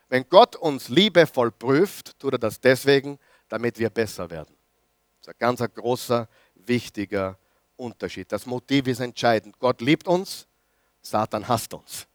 [0.09, 4.55] Wenn Gott uns liebevoll prüft, tut er das deswegen, damit wir besser werden.
[5.19, 7.37] Das ist ein ganz großer, wichtiger
[7.77, 8.31] Unterschied.
[8.31, 9.59] Das Motiv ist entscheidend.
[9.59, 10.47] Gott liebt uns,
[11.01, 12.07] Satan hasst uns.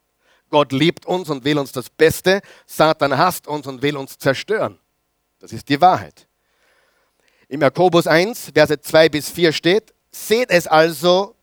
[0.50, 4.80] Gott liebt uns und will uns das Beste, Satan hasst uns und will uns zerstören.
[5.40, 6.28] Das ist die Wahrheit.
[7.50, 11.36] Im Jakobus 1, Verse 2 bis 4 steht, seht es also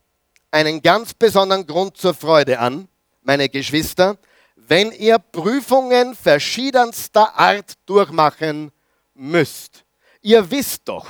[0.51, 2.89] einen ganz besonderen Grund zur Freude an,
[3.23, 4.19] meine Geschwister,
[4.57, 8.71] wenn ihr Prüfungen verschiedenster Art durchmachen
[9.15, 9.85] müsst.
[10.23, 11.07] Ihr wisst doch,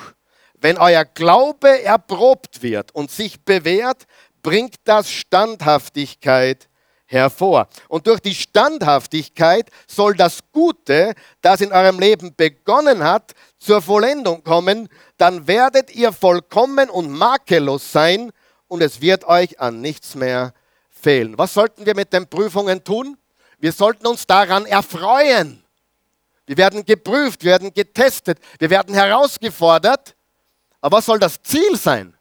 [0.55, 4.07] wenn euer Glaube erprobt wird und sich bewährt,
[4.43, 6.69] bringt das Standhaftigkeit
[7.14, 7.68] hervor.
[7.88, 14.44] Und durch die Standhaftigkeit soll das Gute, das in eurem Leben begonnen hat, zur Vollendung
[14.44, 14.88] kommen.
[15.16, 18.31] Dann werdet ihr vollkommen und makellos sein
[18.68, 20.53] und es wird euch an nichts mehr
[20.90, 21.38] fehlen.
[21.38, 23.16] Was sollten wir mit den Prüfungen tun?
[23.59, 25.64] Wir sollten uns daran erfreuen.
[26.46, 30.14] Wir werden geprüft, wir werden getestet, wir werden herausgefordert
[30.85, 32.14] aber was soll das Ziel sein?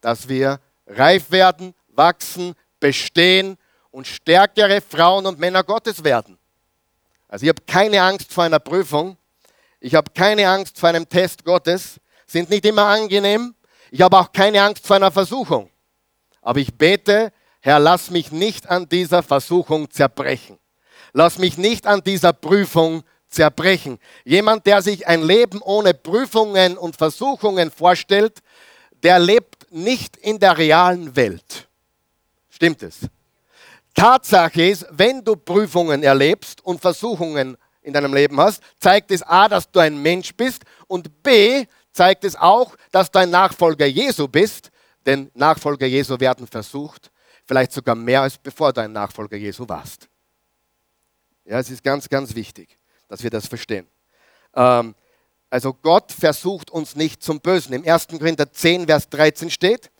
[0.00, 0.58] Dass wir
[0.88, 3.56] reif werden, wachsen, bestehen
[3.90, 6.38] und stärkere Frauen und Männer Gottes werden.
[7.28, 9.16] Also ich habe keine Angst vor einer Prüfung.
[9.80, 12.00] Ich habe keine Angst vor einem Test Gottes.
[12.26, 13.54] Sind nicht immer angenehm.
[13.90, 15.70] Ich habe auch keine Angst vor einer Versuchung.
[16.42, 20.58] Aber ich bete, Herr, lass mich nicht an dieser Versuchung zerbrechen.
[21.12, 23.98] Lass mich nicht an dieser Prüfung zerbrechen.
[24.24, 28.38] Jemand, der sich ein Leben ohne Prüfungen und Versuchungen vorstellt,
[29.02, 31.68] der lebt nicht in der realen Welt.
[32.48, 33.00] Stimmt es?
[33.94, 39.48] Tatsache ist, wenn du Prüfungen erlebst und Versuchungen in deinem Leben hast, zeigt es A,
[39.48, 44.28] dass du ein Mensch bist und B, zeigt es auch, dass du ein Nachfolger Jesu
[44.28, 44.70] bist,
[45.06, 47.10] denn Nachfolger Jesu werden versucht,
[47.46, 50.08] vielleicht sogar mehr als bevor du ein Nachfolger Jesu warst.
[51.44, 53.86] Ja, es ist ganz, ganz wichtig dass wir das verstehen.
[54.54, 54.94] Ähm,
[55.50, 57.74] also Gott versucht uns nicht zum Bösen.
[57.74, 58.06] Im 1.
[58.06, 59.90] Korinther 10, Vers 13 steht,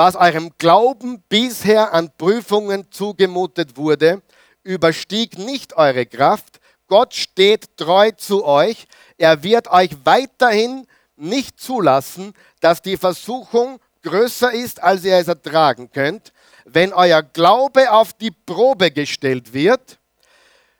[0.00, 4.22] was eurem Glauben bisher an Prüfungen zugemutet wurde,
[4.62, 6.58] überstieg nicht eure Kraft.
[6.86, 8.86] Gott steht treu zu euch.
[9.18, 10.86] Er wird euch weiterhin
[11.16, 16.32] nicht zulassen, dass die Versuchung größer ist, als ihr es ertragen könnt.
[16.64, 19.98] Wenn euer Glaube auf die Probe gestellt wird,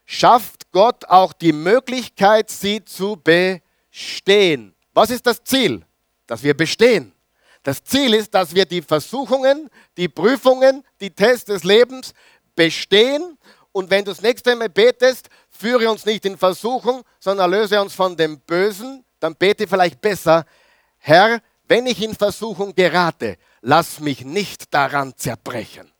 [0.06, 4.74] schafft Gott auch die Möglichkeit, sie zu bestehen.
[4.94, 5.84] Was ist das Ziel?
[6.26, 7.12] Dass wir bestehen.
[7.62, 12.14] Das Ziel ist, dass wir die Versuchungen, die Prüfungen, die Tests des Lebens
[12.56, 13.36] bestehen.
[13.72, 17.94] Und wenn du das nächste Mal betest, führe uns nicht in Versuchung, sondern löse uns
[17.94, 20.46] von dem Bösen, dann bete vielleicht besser,
[20.98, 25.90] Herr, wenn ich in Versuchung gerate, lass mich nicht daran zerbrechen.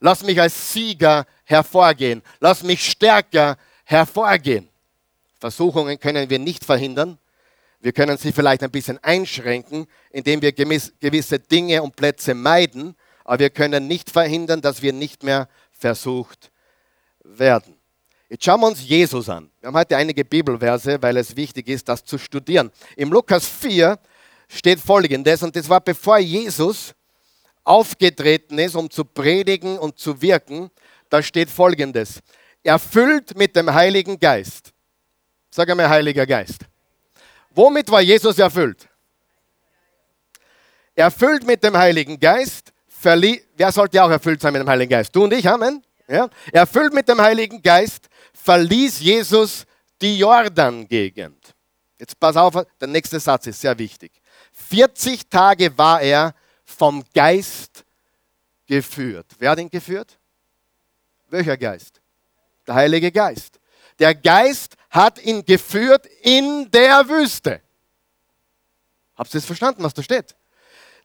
[0.00, 2.22] Lass mich als Sieger hervorgehen.
[2.40, 4.68] Lass mich stärker hervorgehen.
[5.38, 7.18] Versuchungen können wir nicht verhindern.
[7.86, 13.38] Wir können sie vielleicht ein bisschen einschränken, indem wir gewisse Dinge und Plätze meiden, aber
[13.38, 16.50] wir können nicht verhindern, dass wir nicht mehr versucht
[17.22, 17.76] werden.
[18.28, 19.52] Jetzt schauen wir uns Jesus an.
[19.60, 22.72] Wir haben heute einige Bibelverse, weil es wichtig ist, das zu studieren.
[22.96, 23.96] Im Lukas 4
[24.48, 26.92] steht folgendes, und das war bevor Jesus
[27.62, 30.72] aufgetreten ist, um zu predigen und zu wirken,
[31.08, 32.18] da steht folgendes.
[32.64, 34.72] Erfüllt mit dem Heiligen Geist.
[35.52, 36.66] Sag einmal, Heiliger Geist.
[37.56, 38.86] Womit war Jesus erfüllt?
[40.94, 42.70] Erfüllt mit dem Heiligen Geist.
[43.02, 45.16] Wer sollte auch erfüllt sein mit dem Heiligen Geist?
[45.16, 45.82] Du und ich, Amen.
[46.06, 46.28] Ja?
[46.52, 49.64] Erfüllt mit dem Heiligen Geist verließ Jesus
[50.02, 51.54] die Jordan-Gegend.
[51.98, 54.12] Jetzt pass auf, der nächste Satz ist sehr wichtig.
[54.52, 57.84] 40 Tage war er vom Geist
[58.66, 59.26] geführt.
[59.38, 60.18] Wer hat ihn geführt?
[61.30, 62.02] Welcher Geist?
[62.66, 63.58] Der Heilige Geist.
[63.98, 67.60] Der Geist hat ihn geführt in der Wüste.
[69.16, 70.34] Habt ihr es verstanden, was da steht?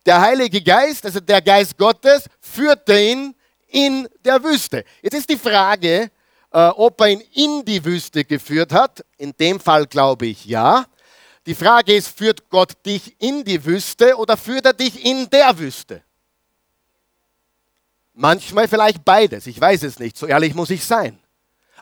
[0.05, 3.35] Der Heilige Geist, also der Geist Gottes, führte ihn
[3.67, 4.83] in der Wüste.
[5.01, 6.11] Jetzt ist die Frage,
[6.51, 9.05] äh, ob er ihn in die Wüste geführt hat.
[9.17, 10.85] In dem Fall glaube ich ja.
[11.45, 15.57] Die Frage ist, führt Gott dich in die Wüste oder führt er dich in der
[15.57, 16.03] Wüste?
[18.13, 21.20] Manchmal vielleicht beides, ich weiß es nicht, so ehrlich muss ich sein.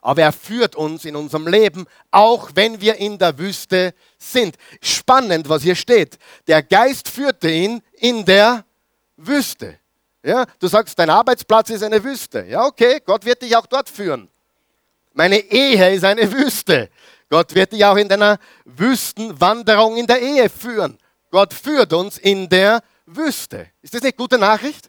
[0.01, 4.55] Aber er führt uns in unserem Leben, auch wenn wir in der Wüste sind.
[4.81, 6.17] Spannend, was hier steht.
[6.47, 8.65] Der Geist führte ihn in der
[9.17, 9.77] Wüste.
[10.23, 12.45] Ja, du sagst, dein Arbeitsplatz ist eine Wüste.
[12.45, 14.29] Ja, okay, Gott wird dich auch dort führen.
[15.13, 16.89] Meine Ehe ist eine Wüste.
[17.29, 20.97] Gott wird dich auch in deiner Wüstenwanderung in der Ehe führen.
[21.31, 23.67] Gott führt uns in der Wüste.
[23.81, 24.88] Ist das nicht gute Nachricht?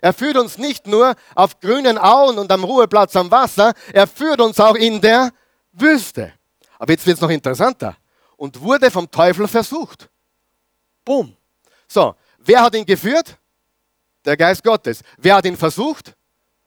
[0.00, 4.40] Er führt uns nicht nur auf grünen Auen und am Ruheplatz am Wasser, er führt
[4.40, 5.32] uns auch in der
[5.72, 6.32] Wüste.
[6.78, 7.96] Aber jetzt wird es noch interessanter.
[8.36, 10.10] Und wurde vom Teufel versucht.
[11.04, 11.34] Boom.
[11.88, 13.38] So, wer hat ihn geführt?
[14.24, 15.02] Der Geist Gottes.
[15.16, 16.14] Wer hat ihn versucht?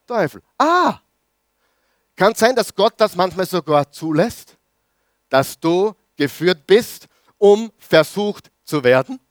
[0.07, 0.41] Teufel.
[0.57, 0.99] Ah,
[2.19, 4.57] kann sein, dass Gott das manchmal sogar zulässt,
[5.29, 9.21] dass du geführt bist, um versucht zu werden?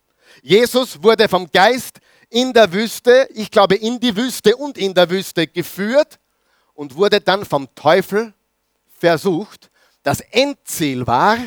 [0.42, 1.98] Jesus wurde vom Geist
[2.30, 6.18] in der Wüste, ich glaube in die Wüste und in der Wüste geführt
[6.74, 8.34] und wurde dann vom Teufel
[8.88, 9.70] versucht.
[10.02, 11.38] Das Endziel war,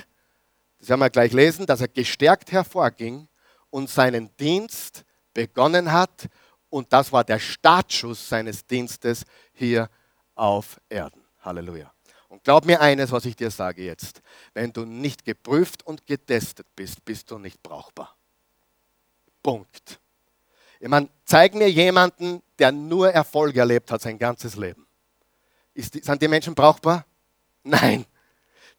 [0.79, 3.27] das werden wir gleich lesen, dass er gestärkt hervorging
[3.69, 6.27] und seinen Dienst begonnen hat.
[6.69, 9.89] Und das war der Startschuss seines Dienstes hier
[10.35, 11.21] auf Erden.
[11.41, 11.91] Halleluja.
[12.29, 14.21] Und glaub mir eines, was ich dir sage jetzt.
[14.53, 18.15] Wenn du nicht geprüft und getestet bist, bist du nicht brauchbar.
[19.43, 19.99] Punkt.
[20.81, 24.87] Ich meine, zeig mir jemanden, der nur Erfolg erlebt hat sein ganzes Leben.
[25.75, 27.05] Ist, sind die Menschen brauchbar?
[27.63, 28.03] Nein.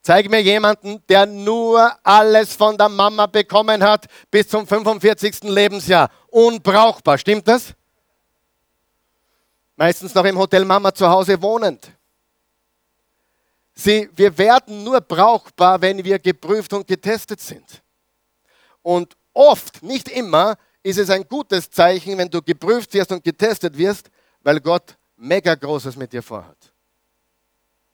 [0.01, 5.43] Zeig mir jemanden, der nur alles von der Mama bekommen hat bis zum 45.
[5.43, 6.11] Lebensjahr.
[6.27, 7.73] Unbrauchbar, stimmt das?
[9.77, 11.89] Meistens noch im Hotel Mama zu Hause wohnend.
[13.73, 17.81] Sie, wir werden nur brauchbar, wenn wir geprüft und getestet sind.
[18.81, 23.77] Und oft, nicht immer, ist es ein gutes Zeichen, wenn du geprüft wirst und getestet
[23.77, 26.57] wirst, weil Gott mega Großes mit dir vorhat.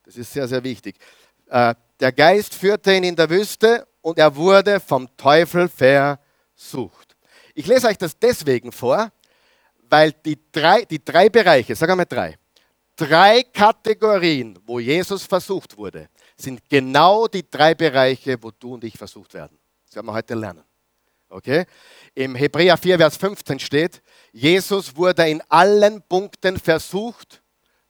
[0.04, 0.98] Das ist sehr, sehr wichtig.
[1.48, 7.16] Äh, der Geist führte ihn in der Wüste und er wurde vom Teufel versucht.
[7.54, 9.12] Ich lese euch das deswegen vor,
[9.90, 12.38] weil die drei, die drei Bereiche, sag einmal drei,
[12.96, 18.98] drei Kategorien, wo Jesus versucht wurde, sind genau die drei Bereiche, wo du und ich
[18.98, 19.58] versucht werden.
[19.86, 20.64] Das werden wir heute lernen.
[21.30, 21.66] Okay?
[22.16, 27.42] Im Hebräer 4, Vers 15 steht, Jesus wurde in allen Punkten versucht,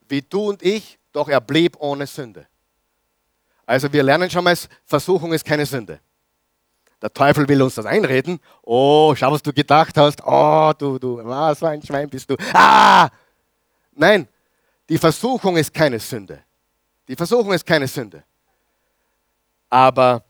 [0.07, 2.47] wie du und ich, doch er blieb ohne Sünde.
[3.65, 5.99] Also wir lernen schon mal, Versuchung ist keine Sünde.
[7.01, 8.39] Der Teufel will uns das einreden.
[8.63, 10.21] Oh, schau, was du gedacht hast.
[10.25, 12.35] Oh, du, du, was für ein Schwein bist du.
[12.53, 13.09] Ah!
[13.93, 14.27] Nein,
[14.89, 16.43] die Versuchung ist keine Sünde.
[17.07, 18.23] Die Versuchung ist keine Sünde.
[19.69, 20.23] Aber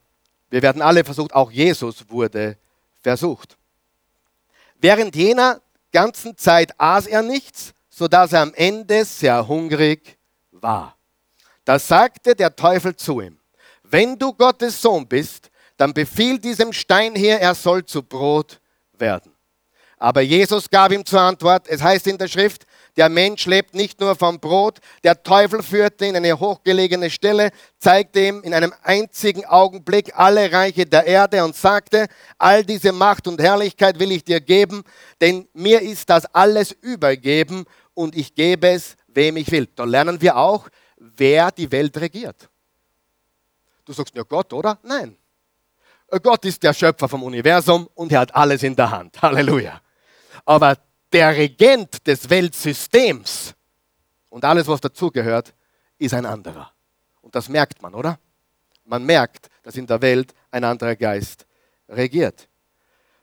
[0.50, 2.56] wir werden alle versucht, auch Jesus wurde
[3.02, 3.56] versucht.
[4.80, 5.60] Während jener
[5.92, 10.18] ganzen Zeit aß er nichts, sodass er am Ende sehr hungrig
[10.50, 10.96] war.
[11.64, 13.38] Da sagte der Teufel zu ihm,
[13.82, 18.60] wenn du Gottes Sohn bist, dann befiehl diesem Stein hier, er soll zu Brot
[18.92, 19.34] werden.
[19.96, 22.64] Aber Jesus gab ihm zur Antwort, es heißt in der Schrift,
[22.96, 24.78] der Mensch lebt nicht nur vom Brot.
[25.04, 30.52] Der Teufel führte ihn in eine hochgelegene Stelle, zeigte ihm in einem einzigen Augenblick alle
[30.52, 32.06] Reiche der Erde und sagte,
[32.38, 34.82] all diese Macht und Herrlichkeit will ich dir geben,
[35.20, 39.68] denn mir ist das alles übergeben und ich gebe es, wem ich will.
[39.74, 42.48] Da lernen wir auch, wer die Welt regiert.
[43.84, 44.78] Du sagst ja Gott, oder?
[44.82, 45.16] Nein.
[46.22, 49.20] Gott ist der Schöpfer vom Universum und er hat alles in der Hand.
[49.22, 49.80] Halleluja.
[50.44, 50.76] Aber
[51.12, 53.54] der Regent des Weltsystems
[54.28, 55.54] und alles, was dazugehört,
[55.98, 56.72] ist ein anderer.
[57.20, 58.18] Und das merkt man, oder?
[58.84, 61.46] Man merkt, dass in der Welt ein anderer Geist
[61.88, 62.48] regiert.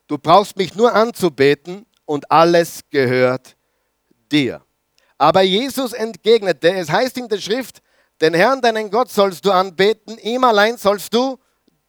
[0.07, 3.55] Du brauchst mich nur anzubeten und alles gehört
[4.31, 4.61] dir.
[5.17, 7.81] Aber Jesus entgegnete, es heißt in der Schrift,
[8.21, 11.37] den Herrn, deinen Gott sollst du anbeten, ihm allein sollst du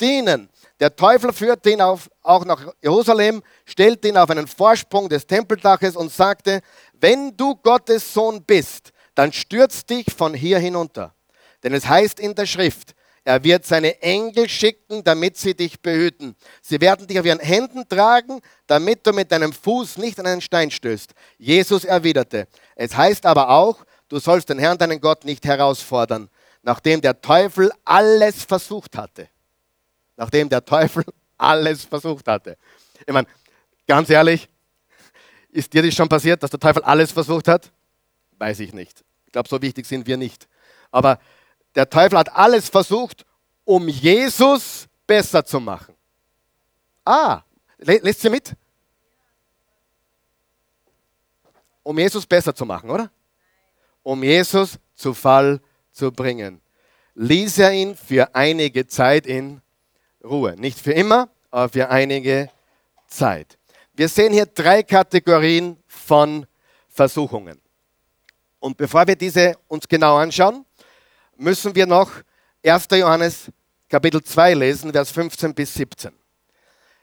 [0.00, 0.48] dienen.
[0.80, 5.96] Der Teufel führte ihn auf, auch nach Jerusalem, stellte ihn auf einen Vorsprung des Tempeldaches
[5.96, 6.60] und sagte,
[6.92, 11.14] wenn du Gottes Sohn bist, dann stürz dich von hier hinunter.
[11.64, 16.36] Denn es heißt in der Schrift, er wird seine Engel schicken, damit sie dich behüten.
[16.62, 20.40] Sie werden dich auf ihren Händen tragen, damit du mit deinem Fuß nicht an einen
[20.40, 21.12] Stein stößt.
[21.36, 26.30] Jesus erwiderte, es heißt aber auch, du sollst den Herrn, deinen Gott, nicht herausfordern,
[26.62, 29.28] nachdem der Teufel alles versucht hatte.
[30.18, 31.04] Nachdem der Teufel
[31.38, 32.58] alles versucht hatte.
[33.06, 33.28] Ich meine,
[33.86, 34.48] ganz ehrlich,
[35.50, 37.70] ist dir das schon passiert, dass der Teufel alles versucht hat?
[38.36, 39.04] Weiß ich nicht.
[39.26, 40.48] Ich glaube, so wichtig sind wir nicht.
[40.90, 41.18] Aber
[41.74, 43.24] der Teufel hat alles versucht,
[43.64, 45.94] um Jesus besser zu machen.
[47.04, 47.42] Ah,
[47.78, 48.54] lässt sie mit?
[51.84, 53.10] Um Jesus besser zu machen, oder?
[54.02, 55.60] Um Jesus zu Fall
[55.92, 56.60] zu bringen.
[57.14, 59.62] Ließ er ihn für einige Zeit in
[60.24, 60.54] Ruhe.
[60.56, 62.50] Nicht für immer, aber für einige
[63.06, 63.58] Zeit.
[63.94, 66.46] Wir sehen hier drei Kategorien von
[66.88, 67.60] Versuchungen.
[68.60, 70.64] Und bevor wir diese uns genau anschauen,
[71.36, 72.10] müssen wir noch
[72.64, 72.88] 1.
[72.92, 73.50] Johannes
[73.88, 76.12] Kapitel 2 lesen, Vers 15 bis 17.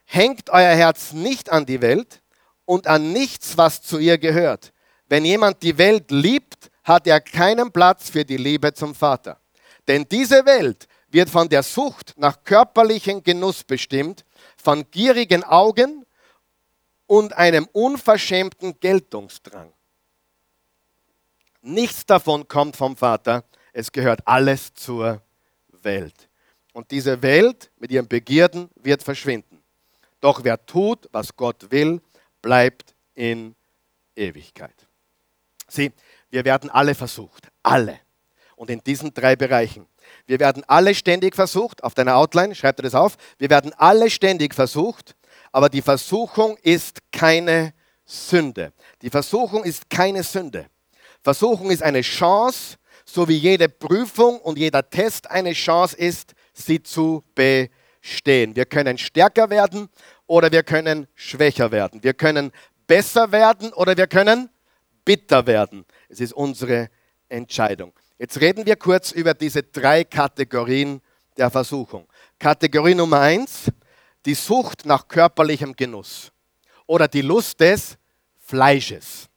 [0.05, 2.21] Hängt euer Herz nicht an die Welt
[2.65, 4.71] und an nichts, was zu ihr gehört.
[5.07, 9.39] Wenn jemand die Welt liebt, hat er keinen Platz für die Liebe zum Vater.
[9.87, 14.25] Denn diese Welt wird von der Sucht nach körperlichem Genuss bestimmt,
[14.57, 16.05] von gierigen Augen
[17.07, 19.71] und einem unverschämten Geltungsdrang.
[21.61, 25.21] Nichts davon kommt vom Vater, es gehört alles zur
[25.83, 26.27] Welt.
[26.73, 29.63] Und diese Welt mit ihren Begierden wird verschwinden.
[30.19, 32.01] Doch wer tut, was Gott will,
[32.41, 33.55] bleibt in
[34.17, 34.75] Ewigkeit.
[35.69, 35.93] Sieh,
[36.29, 37.47] wir werden alle versucht.
[37.63, 38.01] Alle.
[38.55, 39.87] Und in diesen drei Bereichen.
[40.27, 41.83] Wir werden alle ständig versucht.
[41.83, 43.17] Auf deiner Outline, schreib dir das auf.
[43.37, 45.15] Wir werden alle ständig versucht.
[45.51, 47.73] Aber die Versuchung ist keine
[48.05, 48.71] Sünde.
[49.01, 50.67] Die Versuchung ist keine Sünde.
[51.23, 56.81] Versuchung ist eine Chance, so wie jede Prüfung und jeder Test eine Chance ist, sie
[56.81, 58.55] zu bestehen.
[58.55, 59.89] Wir können stärker werden
[60.27, 62.03] oder wir können schwächer werden.
[62.03, 62.51] Wir können
[62.87, 64.49] besser werden oder wir können
[65.03, 65.85] bitter werden.
[66.09, 66.89] Es ist unsere
[67.29, 67.93] Entscheidung.
[68.17, 71.01] Jetzt reden wir kurz über diese drei Kategorien
[71.35, 72.07] der Versuchung.
[72.39, 73.69] Kategorie Nummer eins,
[74.25, 76.31] die Sucht nach körperlichem Genuss
[76.85, 77.97] oder die Lust des
[78.39, 79.27] Fleisches.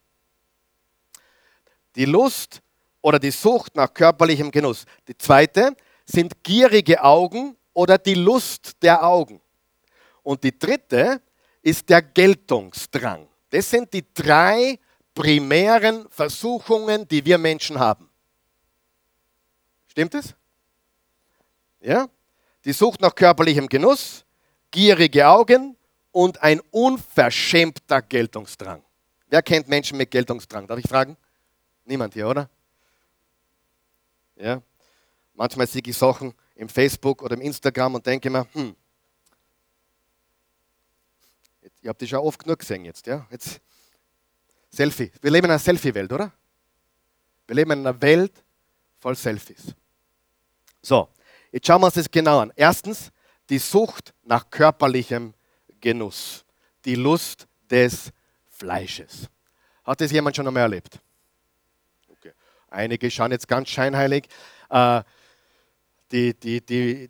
[1.95, 2.61] Die Lust
[3.01, 4.85] oder die Sucht nach körperlichem Genuss.
[5.07, 9.41] Die zweite sind gierige Augen oder die Lust der Augen.
[10.23, 11.21] Und die dritte
[11.61, 13.27] ist der Geltungsdrang.
[13.49, 14.79] Das sind die drei
[15.13, 18.08] primären Versuchungen, die wir Menschen haben.
[19.89, 20.35] Stimmt es?
[21.81, 22.07] Ja?
[22.63, 24.23] Die Sucht nach körperlichem Genuss,
[24.71, 25.75] gierige Augen
[26.11, 28.83] und ein unverschämter Geltungsdrang.
[29.27, 30.67] Wer kennt Menschen mit Geltungsdrang?
[30.67, 31.17] Darf ich fragen?
[31.85, 32.49] Niemand hier, oder?
[34.35, 34.61] Ja?
[35.33, 38.75] Manchmal sehe ich Sachen im Facebook oder im Instagram und denke mir, hm,
[41.81, 43.07] ich habe die schon oft genug gesehen jetzt.
[43.07, 43.25] Ja?
[43.31, 43.61] jetzt
[44.69, 45.11] Selfie.
[45.21, 46.31] Wir leben in einer Selfie-Welt, oder?
[47.47, 48.43] Wir leben in einer Welt
[48.99, 49.73] voll Selfies.
[50.81, 51.09] So,
[51.51, 52.53] jetzt schauen wir uns das genau an.
[52.55, 53.11] Erstens,
[53.49, 55.33] die Sucht nach körperlichem
[55.79, 56.45] Genuss.
[56.85, 58.11] Die Lust des
[58.49, 59.29] Fleisches.
[59.83, 60.99] Hat das jemand schon einmal erlebt?
[62.69, 64.27] Einige schauen jetzt ganz scheinheilig.
[64.69, 65.01] Äh,
[66.11, 67.09] die, die, die,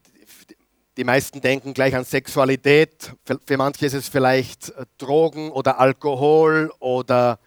[0.95, 3.13] die meisten denken gleich an Sexualität.
[3.45, 7.39] Für manche ist es vielleicht äh, Drogen oder Alkohol oder,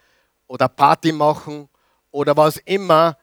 [0.46, 1.68] oder Party machen
[2.10, 3.16] oder was immer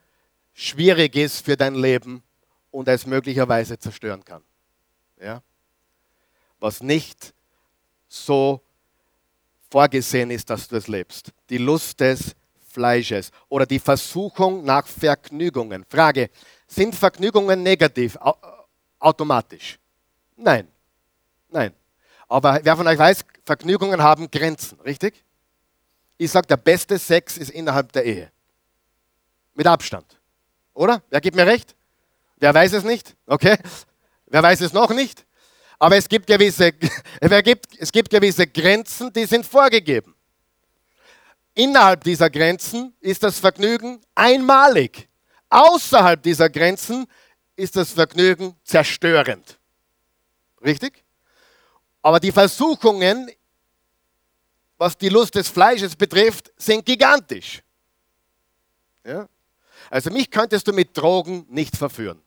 [0.53, 2.23] schwierig ist für dein Leben
[2.71, 4.43] und es möglicherweise zerstören kann.
[5.19, 5.41] Ja?
[6.59, 7.33] Was nicht
[8.07, 8.62] so
[9.69, 11.31] vorgesehen ist, dass du es lebst.
[11.49, 12.35] Die Lust des
[12.67, 15.85] Fleisches oder die Versuchung nach Vergnügungen.
[15.89, 16.29] Frage,
[16.67, 18.17] sind Vergnügungen negativ
[18.99, 19.79] automatisch?
[20.35, 20.67] Nein.
[21.49, 21.73] Nein.
[22.27, 25.23] Aber wer von euch weiß, Vergnügungen haben Grenzen, richtig?
[26.17, 28.31] Ich sage, der beste Sex ist innerhalb der Ehe.
[29.55, 30.18] Mit Abstand.
[30.79, 31.03] Oder?
[31.09, 31.75] Wer gibt mir recht?
[32.37, 33.13] Wer weiß es nicht?
[33.25, 33.58] Okay.
[34.27, 35.25] Wer weiß es noch nicht?
[35.77, 36.71] Aber es gibt gewisse,
[37.79, 40.15] es gibt gewisse Grenzen, die sind vorgegeben.
[41.54, 45.10] Innerhalb dieser Grenzen ist das Vergnügen einmalig.
[45.49, 47.08] Außerhalb dieser Grenzen
[47.58, 49.60] ist das Vergnügen zerstörend.
[50.63, 51.04] Richtig?
[52.01, 53.29] Aber die Versuchungen,
[54.77, 57.62] was die Lust des Fleisches betrifft, sind gigantisch.
[59.04, 59.27] Ja?
[59.90, 62.21] Also mich könntest du mit Drogen nicht verführen.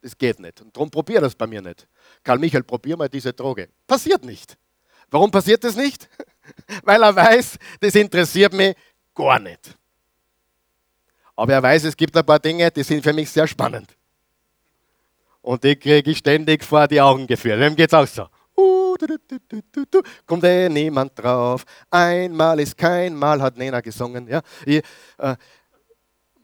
[0.00, 0.60] Das geht nicht.
[0.60, 1.86] Und darum probier das bei mir nicht.
[2.22, 3.68] Karl Michael, probier mal diese Droge.
[3.86, 4.56] Passiert nicht.
[5.10, 6.08] Warum passiert das nicht?
[6.84, 8.74] weil er weiß, das interessiert mich
[9.14, 9.76] gar nicht.
[11.36, 13.96] Aber er weiß, es gibt ein paar Dinge, die sind für mich sehr spannend.
[15.42, 17.60] Und die kriege ich ständig vor die Augen geführt.
[17.60, 18.26] Wem geht es auch so?
[18.56, 18.96] Uh,
[20.26, 21.64] Kommt eh niemand drauf.
[21.90, 24.28] Einmal ist kein Mal, hat Nena gesungen.
[24.28, 24.40] Ja?
[24.64, 24.82] Ich,
[25.18, 25.36] äh,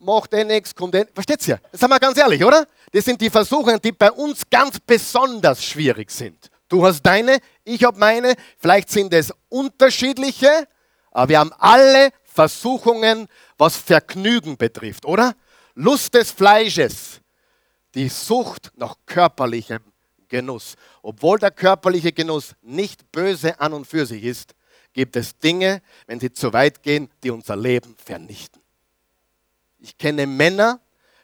[0.00, 0.96] macht eh nichts, kommt.
[1.14, 1.58] Versteht's ja?
[1.70, 2.66] Das sind wir ganz ehrlich, oder?
[2.92, 6.50] Das sind die Versuchungen, die bei uns ganz besonders schwierig sind.
[6.68, 8.34] Du hast deine, ich habe meine.
[8.58, 10.66] Vielleicht sind es unterschiedliche,
[11.10, 13.28] aber wir haben alle Versuchungen,
[13.58, 15.34] was Vergnügen betrifft, oder?
[15.74, 17.20] Lust des Fleisches,
[17.94, 19.80] die Sucht nach körperlichem
[20.28, 20.76] Genuss.
[21.02, 24.54] Obwohl der körperliche Genuss nicht böse an und für sich ist,
[24.92, 28.59] gibt es Dinge, wenn sie zu weit gehen, die unser Leben vernichten.
[29.80, 30.80] Ich kenne Männer,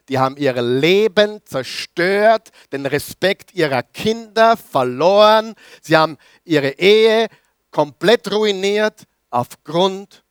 [0.08, 7.28] die haben ihr Leben zerstört, den Respekt ihrer Kinder verloren, sie haben ihre Ehe
[7.70, 10.24] komplett ruiniert aufgrund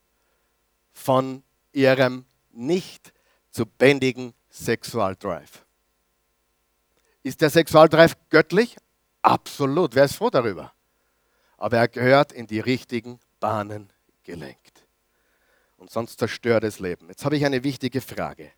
[0.92, 3.12] von ihrem nicht
[3.50, 5.60] zu bändigen Sexualdrive.
[7.22, 8.76] Ist der Sexualdrive göttlich?
[9.22, 9.94] Absolut.
[9.94, 10.72] Wer ist froh darüber?
[11.58, 13.90] Aber er gehört in die richtigen Bahnen
[14.24, 14.65] gelenkt.
[15.76, 17.08] Und sonst zerstört das Leben.
[17.08, 18.50] Jetzt habe ich eine wichtige Frage.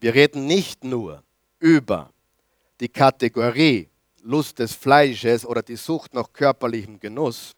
[0.00, 1.22] Wir reden nicht nur
[1.58, 2.12] über
[2.80, 3.88] die Kategorie
[4.22, 7.54] Lust des Fleisches oder die Sucht nach körperlichem Genuss.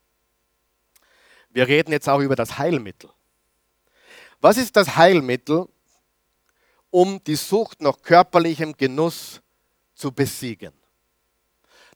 [1.50, 3.10] Wir reden jetzt auch über das Heilmittel.
[4.40, 5.66] Was ist das Heilmittel,
[6.90, 9.40] um die Sucht nach körperlichem Genuss
[9.94, 10.72] zu besiegen?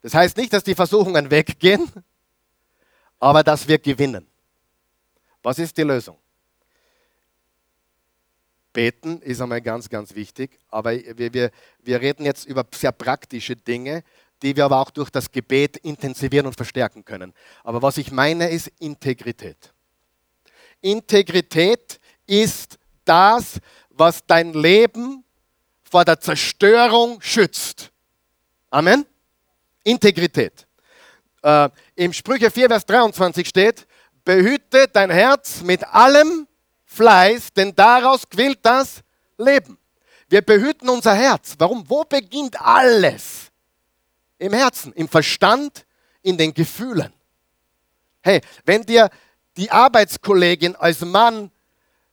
[0.01, 1.91] Das heißt nicht, dass die Versuchungen weggehen,
[3.19, 4.27] aber dass wir gewinnen.
[5.43, 6.19] Was ist die Lösung?
[8.79, 11.51] Beten ist einmal ganz, ganz wichtig, aber wir, wir,
[11.83, 14.05] wir reden jetzt über sehr praktische Dinge,
[14.41, 17.35] die wir aber auch durch das Gebet intensivieren und verstärken können.
[17.65, 19.75] Aber was ich meine, ist Integrität.
[20.81, 23.59] Integrität ist das,
[23.91, 25.25] was dein Leben
[25.83, 27.91] vor der Zerstörung schützt.
[28.71, 29.05] Amen.
[29.83, 30.69] Integrität.
[31.43, 33.89] Äh, Im Sprüche 4, Vers 23 steht,
[34.25, 36.48] behüte dein Herz mit allem
[36.99, 39.03] Fleiß, denn daraus quillt das
[39.39, 39.79] Leben.
[40.29, 41.55] Wir behüten unser Herz.
[41.57, 41.89] Warum?
[41.89, 43.53] Wo beginnt alles?
[44.37, 45.87] Im Herzen, im Verstand,
[46.23, 47.13] in den Gefühlen.
[48.21, 49.09] Hey, wenn dir
[49.57, 51.53] die Arbeitskollegin als Mann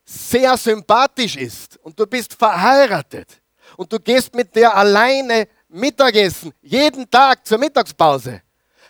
[0.06, 3.42] sehr sympathisch ist und du bist verheiratet
[3.78, 8.44] und du gehst mit der alleine Mittagessen, jeden Tag zur Mittagspause,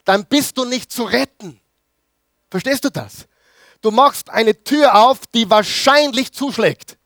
[0.04, 1.58] dann bist du nicht zu retten.
[2.50, 3.26] Verstehst du das?
[3.82, 6.98] Du machst eine Tür auf, die wahrscheinlich zuschlägt.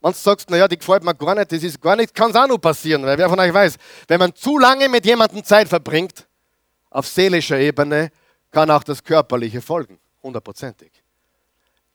[0.00, 2.36] Wenn du sagst, naja, die gefällt mir gar nicht, das ist gar nicht, kann es
[2.36, 3.76] auch noch passieren, weil wer von euch weiß,
[4.06, 6.26] wenn man zu lange mit jemandem Zeit verbringt,
[6.90, 8.10] auf seelischer Ebene,
[8.50, 10.92] kann auch das Körperliche folgen, hundertprozentig.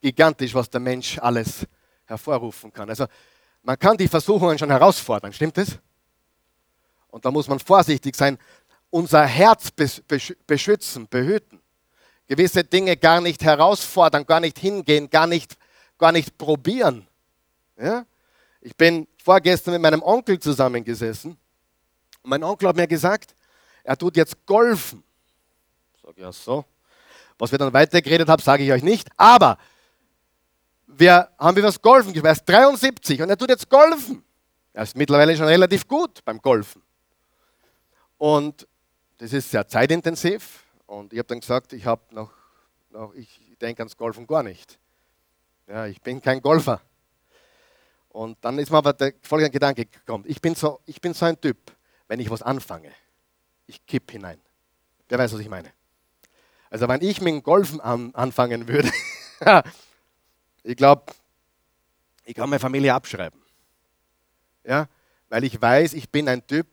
[0.01, 1.65] Gigantisch, was der Mensch alles
[2.05, 2.89] hervorrufen kann.
[2.89, 3.05] Also
[3.61, 5.77] man kann die Versuchungen schon herausfordern, stimmt es?
[7.09, 8.37] Und da muss man vorsichtig sein,
[8.89, 9.69] unser Herz
[10.47, 11.58] beschützen, behüten.
[12.29, 15.57] Gewisse Dinge gar nicht herausfordern, gar nicht hingehen, gar nicht,
[15.97, 17.07] gar nicht probieren.
[17.75, 18.05] Ja?
[18.61, 23.35] Ich bin vorgestern mit meinem Onkel zusammengesessen und mein Onkel hat mir gesagt,
[23.83, 25.03] er tut jetzt golfen.
[25.95, 26.63] Ich sage ja so.
[27.39, 29.09] Was wir dann weitergeredet haben, sage ich euch nicht.
[29.17, 29.57] Aber
[30.85, 32.27] wir haben über das Golfen gesprochen.
[32.27, 34.23] Er ist 73 und er tut jetzt Golfen.
[34.73, 36.83] Er ist mittlerweile schon relativ gut beim Golfen.
[38.19, 38.67] Und
[39.17, 40.65] das ist sehr zeitintensiv.
[40.89, 42.31] Und ich habe dann gesagt, ich habe noch,
[42.89, 44.79] noch, ich denke ans Golfen gar nicht.
[45.67, 46.81] Ja, ich bin kein Golfer.
[48.09, 50.23] Und dann ist mir aber der folgende Gedanke gekommen.
[50.27, 51.57] Ich bin, so, ich bin so ein Typ,
[52.07, 52.91] wenn ich was anfange,
[53.67, 54.41] ich kipp hinein.
[55.07, 55.71] Wer weiß, was ich meine?
[56.71, 58.91] Also wenn ich mit dem Golfen an, anfangen würde,
[60.63, 61.13] ich glaube,
[62.25, 63.39] ich kann meine Familie abschreiben.
[64.63, 64.87] Ja?
[65.29, 66.65] Weil ich weiß, ich bin ein Typ,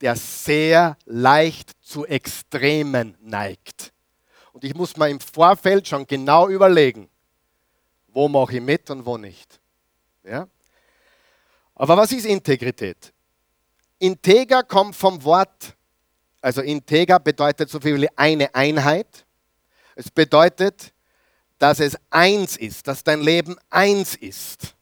[0.00, 3.92] der sehr leicht zu Extremen neigt.
[4.52, 7.08] Und ich muss mir im Vorfeld schon genau überlegen,
[8.08, 9.60] wo mache ich mit und wo nicht.
[10.24, 10.48] Ja?
[11.74, 13.12] Aber was ist Integrität?
[13.98, 15.76] Integer kommt vom Wort,
[16.40, 19.26] also integer bedeutet so viel wie eine Einheit.
[19.94, 20.92] Es bedeutet,
[21.58, 24.74] dass es eins ist, dass dein Leben eins ist.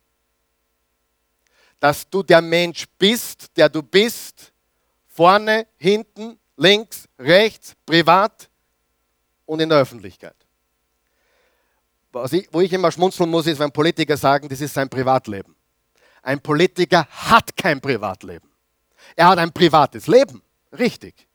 [1.80, 4.47] Dass du der Mensch bist, der du bist,
[5.18, 8.48] vorne, hinten, links, rechts, privat
[9.46, 10.36] und in der Öffentlichkeit.
[12.30, 15.56] Ich, wo ich immer schmunzeln muss, ist, wenn Politiker sagen, das ist sein Privatleben.
[16.22, 18.48] Ein Politiker hat kein Privatleben.
[19.16, 20.40] Er hat ein privates Leben,
[20.78, 21.26] richtig.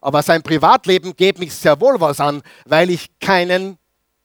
[0.00, 3.78] Aber sein Privatleben geht mich sehr wohl was an, weil ich keinen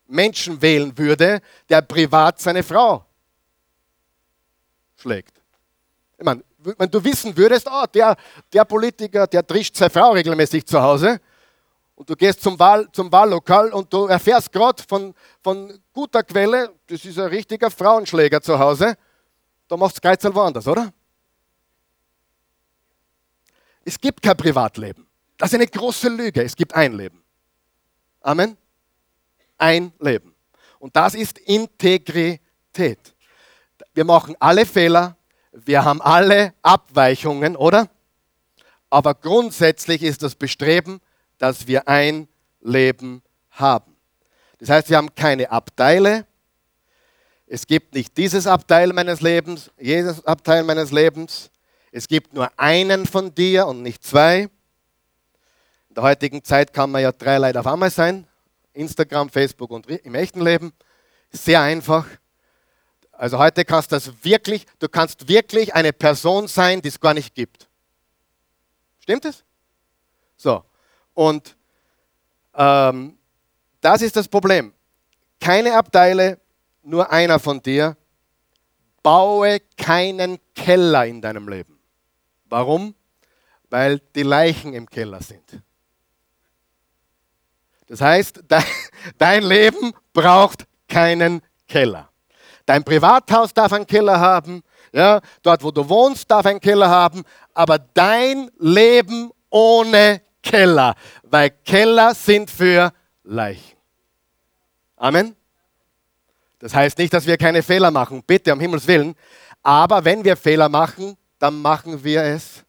[0.06, 3.08] Menschen wählen würde, der privat seine Frau
[4.98, 5.42] schlägt.
[6.20, 6.44] Ich meine,
[6.78, 8.16] wenn du wissen würdest, oh, der,
[8.52, 11.20] der Politiker, der trischt seine Frau regelmäßig zu Hause
[11.96, 16.74] und du gehst zum, Wahl, zum Wahllokal und du erfährst gerade von, von guter Quelle,
[16.88, 18.98] das ist ein richtiger Frauenschläger zu Hause,
[19.68, 20.92] da machst du Kreuzel woanders, oder?
[23.86, 25.06] Es gibt kein Privatleben.
[25.38, 26.44] Das ist eine große Lüge.
[26.44, 27.22] Es gibt ein Leben.
[28.22, 28.58] Amen.
[29.58, 30.34] Ein Leben.
[30.80, 33.14] Und das ist Integrität.
[33.94, 35.18] Wir machen alle Fehler,
[35.54, 37.90] wir haben alle Abweichungen, oder?
[38.90, 41.00] Aber grundsätzlich ist das Bestreben,
[41.38, 42.28] dass wir ein
[42.62, 43.96] Leben haben.
[44.60, 46.26] Das heißt, wir haben keine Abteile.
[47.48, 51.52] Es gibt nicht dieses Abteil meines Lebens, jedes Abteil meines Lebens.
[51.92, 54.50] Es gibt nur einen von dir und nicht zwei.
[55.90, 58.26] In der heutigen Zeit kann man ja drei Leute auf einmal sein.
[58.74, 60.74] Instagram, Facebook und im echten Leben.
[61.32, 62.08] Sehr einfach.
[63.14, 67.14] Also heute kannst du das wirklich, du kannst wirklich eine Person sein, die es gar
[67.14, 67.70] nicht gibt.
[69.00, 69.44] Stimmt es?
[70.36, 70.64] So.
[71.14, 71.56] Und
[72.56, 73.18] ähm,
[73.82, 74.74] das ist das Problem.
[75.40, 76.40] Keine Abteile,
[76.84, 77.98] nur einer von dir.
[79.04, 81.78] Baue keinen Keller in deinem Leben.
[82.46, 82.96] Warum?
[83.70, 85.62] Weil die Leichen im Keller sind.
[87.88, 88.44] Das heißt,
[89.18, 92.10] dein Leben braucht keinen Keller.
[92.66, 97.24] Dein Privathaus darf einen Keller haben, ja, dort wo du wohnst darf einen Keller haben,
[97.54, 102.94] aber dein Leben ohne Keller, weil Keller sind für
[103.24, 103.78] Leichen.
[104.96, 105.36] Amen.
[106.60, 109.16] Das heißt nicht, dass wir keine Fehler machen, bitte um Himmels Willen,
[109.62, 112.64] aber wenn wir Fehler machen, dann machen wir es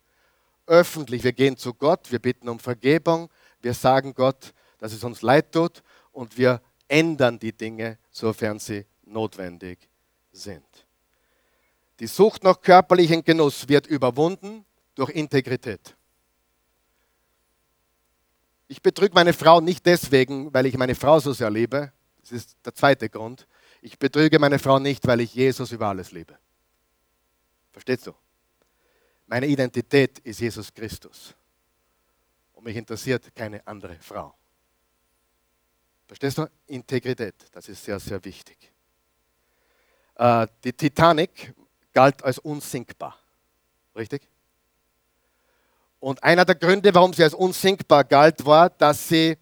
[0.66, 1.22] öffentlich.
[1.22, 3.30] Wir gehen zu Gott, wir bitten um Vergebung,
[3.62, 8.84] wir sagen Gott, dass es uns leid tut und wir ändern die Dinge, sofern sie
[9.06, 9.88] notwendig
[10.32, 10.64] sind.
[12.00, 15.96] Die Sucht nach körperlichem Genuss wird überwunden durch Integrität.
[18.66, 21.92] Ich betrüge meine Frau nicht deswegen, weil ich meine Frau so sehr liebe.
[22.20, 23.46] Das ist der zweite Grund.
[23.82, 26.38] Ich betrüge meine Frau nicht, weil ich Jesus über alles liebe.
[27.70, 28.14] Verstehst du?
[29.26, 31.34] Meine Identität ist Jesus Christus.
[32.54, 34.34] Und mich interessiert keine andere Frau.
[36.06, 36.48] Verstehst du?
[36.66, 38.73] Integrität, das ist sehr, sehr wichtig.
[40.16, 41.54] Äh, die Titanic
[41.92, 43.18] galt als unsinkbar.
[43.96, 44.28] Richtig?
[46.00, 49.38] Und einer der Gründe, warum sie als unsinkbar galt, war, dass sie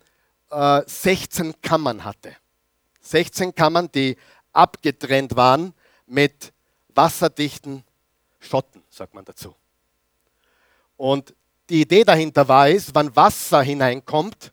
[0.51, 2.37] äh, 16 Kammern hatte.
[3.01, 4.17] 16 Kammern, die
[4.53, 5.75] abgetrennt waren
[6.07, 6.53] mit
[6.95, 7.83] wasserdichten
[8.39, 9.55] Schotten, sagt man dazu.
[10.97, 11.35] Und
[11.69, 14.53] die Idee dahinter war es, wenn Wasser hineinkommt,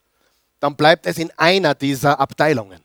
[0.59, 2.81] dann bleibt es in einer dieser Abteilungen.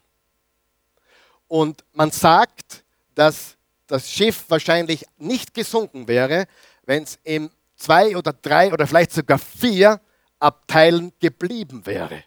[1.48, 2.83] Und man sagt,
[3.14, 3.56] dass
[3.86, 6.46] das Schiff wahrscheinlich nicht gesunken wäre,
[6.84, 10.00] wenn es in zwei oder drei oder vielleicht sogar vier
[10.38, 12.24] Abteilen geblieben wäre.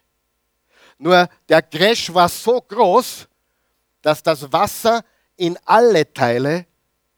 [0.98, 3.28] Nur der Crash war so groß,
[4.02, 5.04] dass das Wasser
[5.36, 6.66] in alle Teile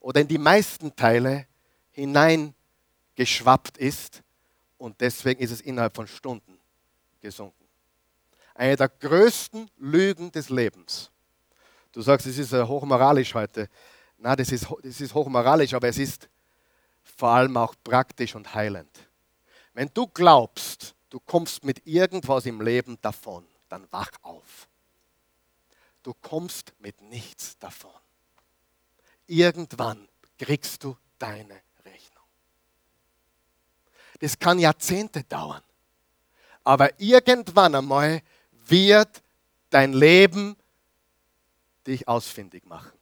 [0.01, 1.47] oder in die meisten Teile
[1.93, 4.23] hineingeschwappt ist
[4.79, 6.59] und deswegen ist es innerhalb von Stunden
[7.21, 7.65] gesunken.
[8.55, 11.11] Eine der größten Lügen des Lebens.
[11.93, 13.69] Du sagst, es ist hochmoralisch heute.
[14.19, 16.29] Na, das ist, das ist hochmoralisch, aber es ist
[17.03, 19.09] vor allem auch praktisch und heilend.
[19.73, 24.69] Wenn du glaubst, du kommst mit irgendwas im Leben davon, dann wach auf.
[26.03, 27.91] Du kommst mit nichts davon.
[29.27, 32.25] Irgendwann kriegst du deine Rechnung.
[34.21, 35.63] Das kann Jahrzehnte dauern.
[36.65, 39.23] Aber irgendwann einmal wird
[39.71, 40.57] dein Leben
[41.87, 42.93] dich ausfindig machen.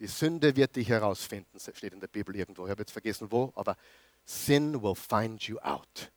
[0.00, 2.64] Die Sünde wird dich herausfinden, steht in der Bibel irgendwo.
[2.64, 3.76] Ich habe jetzt vergessen wo, aber
[4.24, 6.10] Sin will find you out.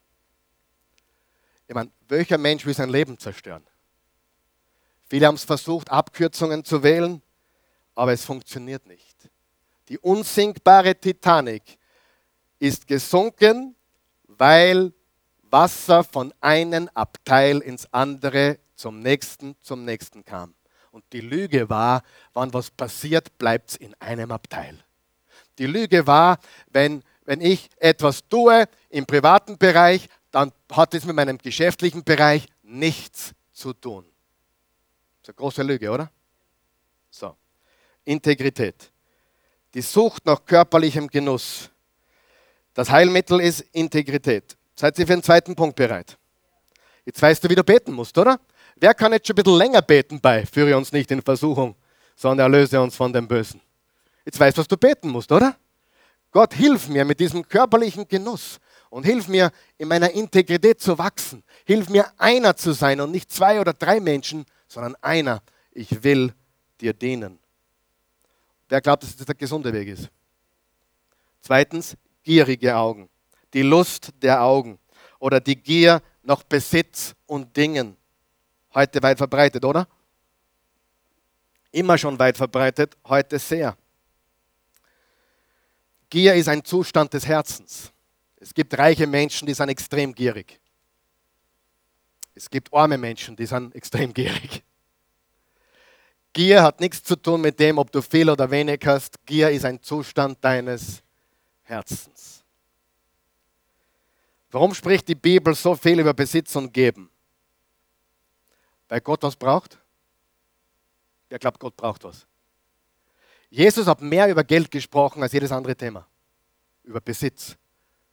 [1.67, 3.65] Ich meine, welcher Mensch will sein Leben zerstören?
[5.09, 7.21] Viele haben es versucht, Abkürzungen zu wählen,
[7.95, 9.29] aber es funktioniert nicht.
[9.89, 11.77] Die unsinkbare Titanic
[12.59, 13.75] ist gesunken,
[14.23, 14.93] weil
[15.43, 20.55] Wasser von einem Abteil ins andere zum nächsten, zum nächsten kam.
[20.93, 24.77] Und die Lüge war, wann was passiert, bleibt es in einem Abteil.
[25.57, 26.37] Die Lüge war,
[26.67, 32.47] wenn, wenn ich etwas tue im privaten Bereich, dann hat es mit meinem geschäftlichen Bereich
[32.61, 34.05] nichts zu tun.
[35.23, 36.11] Das ist eine große Lüge, oder?
[37.09, 37.35] So.
[38.05, 38.91] Integrität.
[39.73, 41.71] Die Sucht nach körperlichem Genuss.
[42.75, 44.55] Das Heilmittel ist Integrität.
[44.75, 46.19] Seid ihr für den zweiten Punkt bereit?
[47.03, 48.39] Jetzt weißt du, wie du beten musst, oder?
[48.75, 51.75] Wer kann jetzt schon ein bisschen länger beten bei, führe uns nicht in Versuchung,
[52.15, 53.61] sondern erlöse uns von dem Bösen.
[54.25, 55.55] Jetzt weißt du, was du beten musst, oder?
[56.31, 58.59] Gott, hilf mir mit diesem körperlichen Genuss
[58.89, 61.43] und hilf mir in meiner Integrität zu wachsen.
[61.65, 65.43] Hilf mir einer zu sein und nicht zwei oder drei Menschen, sondern einer.
[65.71, 66.33] Ich will
[66.81, 67.39] dir dienen.
[68.69, 70.09] Wer glaubt, dass das der gesunde Weg ist?
[71.41, 73.09] Zweitens, gierige Augen.
[73.53, 74.79] Die Lust der Augen
[75.19, 77.95] oder die Gier nach Besitz und Dingen.
[78.73, 79.87] Heute weit verbreitet, oder?
[81.71, 83.77] Immer schon weit verbreitet, heute sehr.
[86.09, 87.91] Gier ist ein Zustand des Herzens.
[88.37, 90.59] Es gibt reiche Menschen, die sind extrem gierig.
[92.35, 94.63] Es gibt arme Menschen, die sind extrem gierig.
[96.33, 99.23] Gier hat nichts zu tun mit dem, ob du viel oder wenig hast.
[99.25, 101.03] Gier ist ein Zustand deines
[101.61, 102.43] Herzens.
[104.49, 107.09] Warum spricht die Bibel so viel über Besitz und Geben?
[108.93, 109.79] Weil Gott was braucht?
[111.27, 112.27] Wer glaubt, Gott braucht was?
[113.49, 116.07] Jesus hat mehr über Geld gesprochen als jedes andere Thema.
[116.83, 117.57] Über Besitz,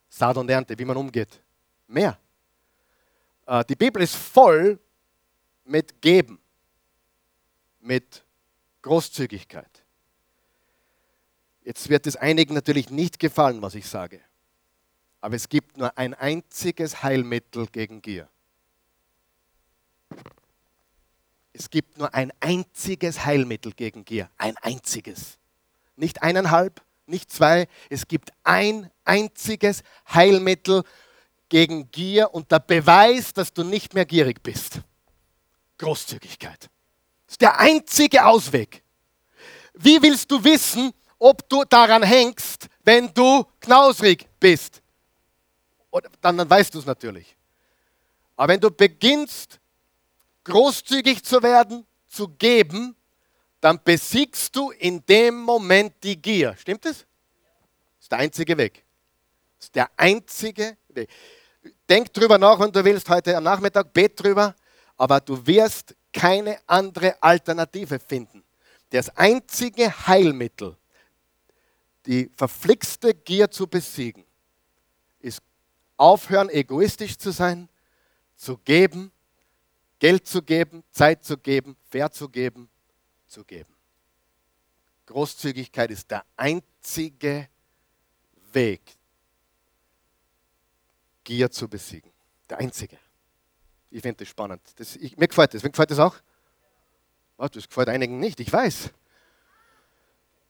[0.09, 1.43] Saat und Ernte, wie man umgeht.
[1.87, 2.19] Mehr.
[3.45, 4.79] Äh, die Bibel ist voll
[5.65, 6.41] mit Geben
[7.81, 8.25] mit
[8.81, 9.85] Großzügigkeit.
[11.63, 14.23] Jetzt wird es einigen natürlich nicht gefallen, was ich sage.
[15.21, 18.31] Aber es gibt nur ein einziges Heilmittel gegen Gier.
[21.61, 24.31] Es gibt nur ein einziges Heilmittel gegen Gier.
[24.39, 25.37] Ein einziges.
[25.95, 27.69] Nicht eineinhalb, nicht zwei.
[27.91, 30.85] Es gibt ein einziges Heilmittel
[31.51, 34.81] gegen Gier und der Beweis, dass du nicht mehr gierig bist.
[35.77, 36.71] Großzügigkeit.
[37.27, 38.83] Das ist der einzige Ausweg.
[39.75, 44.81] Wie willst du wissen, ob du daran hängst, wenn du knausrig bist?
[46.23, 47.37] Dann, dann weißt du es natürlich.
[48.35, 49.60] Aber wenn du beginnst,
[50.45, 52.97] großzügig zu werden, zu geben,
[53.61, 56.57] dann besiegst du in dem Moment die Gier.
[56.59, 56.99] Stimmt es?
[56.99, 58.85] Das ist der einzige Weg.
[59.59, 61.11] Das ist der einzige Weg.
[61.89, 64.55] Denk drüber nach, wenn du willst, heute am Nachmittag, bet drüber,
[64.97, 68.43] aber du wirst keine andere Alternative finden.
[68.91, 70.77] Das einzige Heilmittel,
[72.07, 74.25] die verflixte Gier zu besiegen,
[75.21, 75.43] ist
[75.97, 77.69] aufhören, egoistisch zu sein,
[78.37, 79.13] zu geben,
[80.01, 82.69] Geld zu geben, Zeit zu geben, fair zu geben,
[83.27, 83.73] zu geben.
[85.07, 87.49] Großzügigkeit ist der einzige
[88.53, 88.81] Weg,
[91.23, 92.11] Gier zu besiegen.
[92.49, 92.99] Der einzige.
[93.91, 94.63] Ich finde das spannend.
[94.77, 95.63] Das, ich, mir gefällt das.
[95.63, 96.17] Mir gefällt das auch?
[97.37, 98.91] Oh, das gefällt einigen nicht, ich weiß.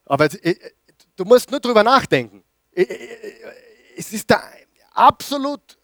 [0.05, 0.55] Aber äh,
[1.15, 2.43] du musst nur drüber nachdenken.
[2.71, 3.53] Äh, äh,
[3.97, 4.41] es ist der
[4.91, 5.77] absolut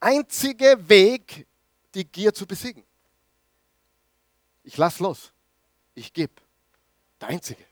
[0.00, 1.46] einzige Weg,
[1.94, 2.84] die Gier zu besiegen.
[4.64, 5.32] Ich lass los.
[5.94, 6.32] Ich gebe.
[7.20, 7.64] Der einzige.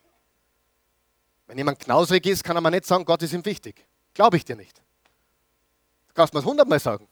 [1.47, 3.85] Wenn jemand knausrig ist, kann er mir nicht sagen, Gott ist ihm wichtig.
[4.14, 4.79] Glaube ich dir nicht.
[6.09, 7.09] Du kannst mir es hundertmal sagen.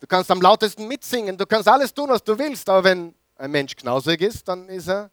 [0.00, 3.50] Du kannst am lautesten mitsingen, du kannst alles tun, was du willst, aber wenn ein
[3.50, 5.10] Mensch knausrig ist, dann ist er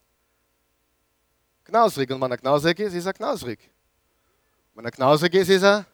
[1.63, 2.09] knausrig.
[2.11, 3.69] Und wenn er knausrig ist, ist er knausrig.
[4.73, 5.85] Wenn er knausrig ist, ist er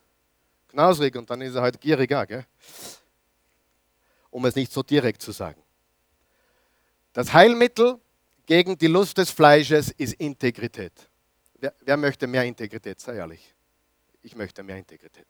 [0.69, 2.45] knausrig und dann ist er halt gierig auch, gell?
[4.37, 5.59] Um es nicht so direkt zu sagen.
[7.11, 7.99] Das Heilmittel
[8.45, 10.93] gegen die Lust des Fleisches ist Integrität.
[11.55, 12.99] Wer, wer möchte mehr Integrität?
[12.99, 13.55] Sei ehrlich.
[14.21, 15.25] Ich möchte mehr Integrität.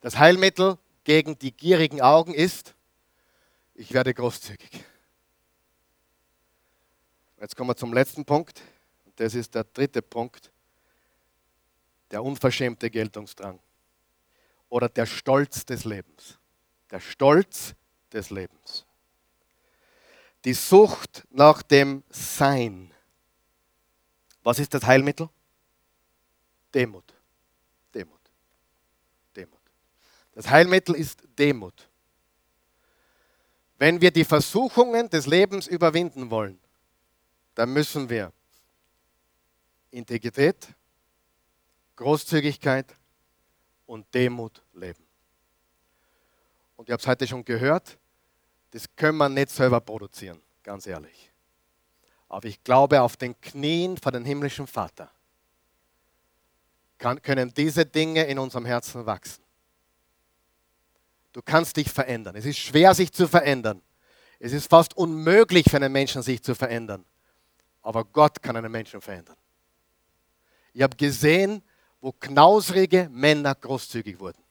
[0.00, 2.74] Das Heilmittel gegen die gierigen Augen ist,
[3.74, 4.82] ich werde großzügig.
[7.38, 8.62] Jetzt kommen wir zum letzten Punkt.
[9.04, 10.50] Und das ist der dritte Punkt.
[12.12, 13.60] Der unverschämte Geltungsdrang.
[14.70, 16.37] Oder der Stolz des Lebens.
[16.90, 17.74] Der Stolz
[18.12, 18.86] des Lebens.
[20.44, 22.92] Die Sucht nach dem Sein.
[24.42, 25.28] Was ist das Heilmittel?
[26.74, 27.18] Demut.
[30.38, 31.90] Das Heilmittel ist Demut.
[33.76, 36.60] Wenn wir die Versuchungen des Lebens überwinden wollen,
[37.56, 38.32] dann müssen wir
[39.90, 40.68] Integrität,
[41.96, 42.94] Großzügigkeit
[43.86, 45.07] und Demut leben.
[46.88, 47.98] Ich habe es heute schon gehört,
[48.70, 51.30] das können wir nicht selber produzieren, ganz ehrlich.
[52.30, 55.10] Aber ich glaube, auf den Knien vor dem himmlischen Vater
[56.96, 59.44] können diese Dinge in unserem Herzen wachsen.
[61.34, 62.36] Du kannst dich verändern.
[62.36, 63.82] Es ist schwer, sich zu verändern.
[64.38, 67.04] Es ist fast unmöglich für einen Menschen, sich zu verändern.
[67.82, 69.36] Aber Gott kann einen Menschen verändern.
[70.72, 71.62] Ich habe gesehen,
[72.00, 74.47] wo knausrige Männer großzügig wurden.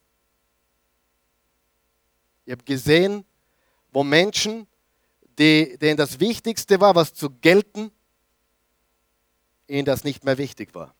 [2.47, 3.25] Ich habe gesehen,
[3.91, 4.67] wo Menschen,
[5.37, 7.91] die, denen das Wichtigste war, was zu gelten,
[9.67, 10.95] ihnen das nicht mehr wichtig war.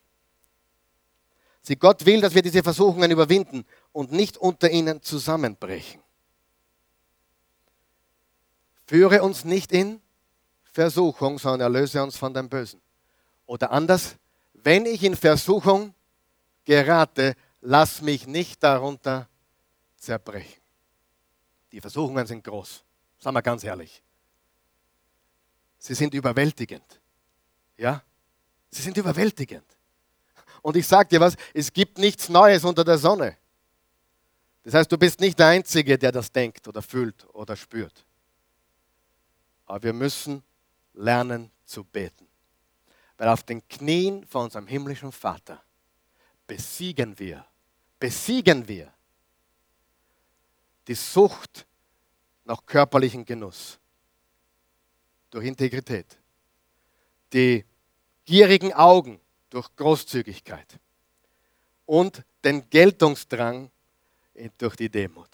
[1.61, 6.01] Sieh, Gott will, dass wir diese Versuchungen überwinden und nicht unter ihnen zusammenbrechen.
[8.85, 10.01] Führe uns nicht in
[10.73, 12.81] Versuchung, sondern erlöse uns von dem Bösen.
[13.45, 14.17] Oder anders,
[14.53, 15.93] wenn ich in Versuchung
[16.65, 19.29] gerate, lass mich nicht darunter
[19.95, 20.56] zerbrechen.
[21.71, 22.83] Die Versuchungen sind groß,
[23.19, 24.01] sagen wir ganz ehrlich.
[25.77, 26.99] Sie sind überwältigend.
[27.77, 28.01] Ja?
[28.69, 29.65] Sie sind überwältigend.
[30.61, 33.37] Und ich sage dir was, es gibt nichts Neues unter der Sonne.
[34.63, 38.05] Das heißt, du bist nicht der Einzige, der das denkt oder fühlt oder spürt.
[39.65, 40.43] Aber wir müssen
[40.93, 42.27] lernen zu beten.
[43.17, 45.63] Weil auf den Knien von unserem himmlischen Vater
[46.45, 47.45] besiegen wir,
[47.99, 48.93] besiegen wir
[50.87, 51.65] die Sucht
[52.45, 53.77] nach körperlichen Genuss
[55.29, 56.17] durch Integrität,
[57.33, 57.65] die
[58.25, 59.19] gierigen Augen
[59.49, 60.79] durch Großzügigkeit
[61.85, 63.69] und den Geltungsdrang
[64.57, 65.29] durch die Demut,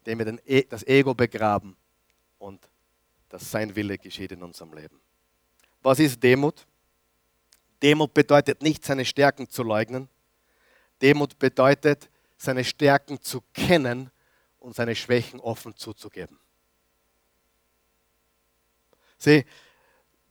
[0.00, 1.76] indem wir e, das Ego begraben
[2.38, 2.60] und
[3.28, 5.00] dass sein Wille geschieht in unserem Leben.
[5.82, 6.66] Was ist Demut?
[7.82, 10.08] Demut bedeutet nicht, seine Stärken zu leugnen.
[11.00, 12.08] Demut bedeutet,
[12.38, 14.10] seine Stärken zu kennen
[14.58, 16.38] und seine Schwächen offen zuzugeben.
[19.18, 19.44] Sieh,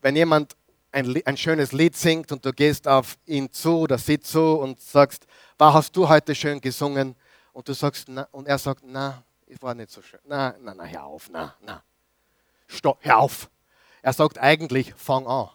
[0.02, 0.56] wenn jemand
[0.92, 4.80] ein, ein, schönes Lied singt und du gehst auf ihn zu oder sie zu und
[4.80, 5.28] sagst,
[5.58, 7.16] was hast du heute schön gesungen?
[7.52, 10.20] Und du sagst, na, und er sagt, na, es war nicht so schön.
[10.24, 11.84] Na, na, na, hör auf, na, na.
[12.68, 13.50] Stopp, hör auf.
[14.02, 15.50] Er sagt eigentlich, fang an.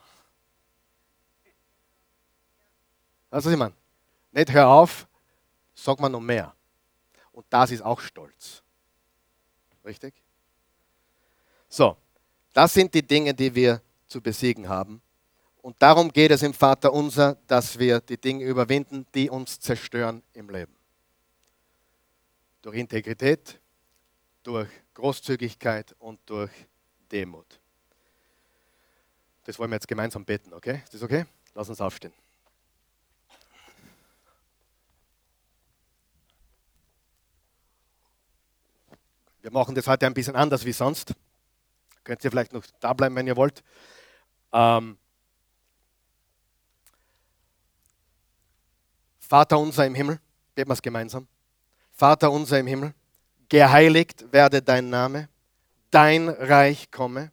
[3.30, 3.72] Also ich meine,
[4.32, 5.06] nicht hör auf,
[5.82, 6.54] sag mal noch mehr.
[7.32, 8.62] Und das ist auch Stolz.
[9.84, 10.14] Richtig?
[11.68, 11.96] So,
[12.52, 15.00] das sind die Dinge, die wir zu besiegen haben.
[15.62, 20.22] Und darum geht es im Vater unser, dass wir die Dinge überwinden, die uns zerstören
[20.34, 20.74] im Leben.
[22.62, 23.60] Durch Integrität,
[24.42, 26.50] durch Großzügigkeit und durch
[27.10, 27.60] Demut.
[29.44, 30.82] Das wollen wir jetzt gemeinsam beten, okay?
[30.84, 31.26] Ist das okay?
[31.54, 32.12] Lass uns aufstehen.
[39.42, 41.12] Wir machen das heute ein bisschen anders wie sonst.
[42.04, 43.62] Könnt ihr vielleicht noch da bleiben, wenn ihr wollt.
[44.52, 44.96] Ähm,
[49.18, 50.20] Vater unser im Himmel,
[50.54, 51.26] beten wir es gemeinsam.
[51.92, 52.94] Vater unser im Himmel,
[53.48, 55.28] geheiligt werde dein Name,
[55.90, 57.32] dein Reich komme,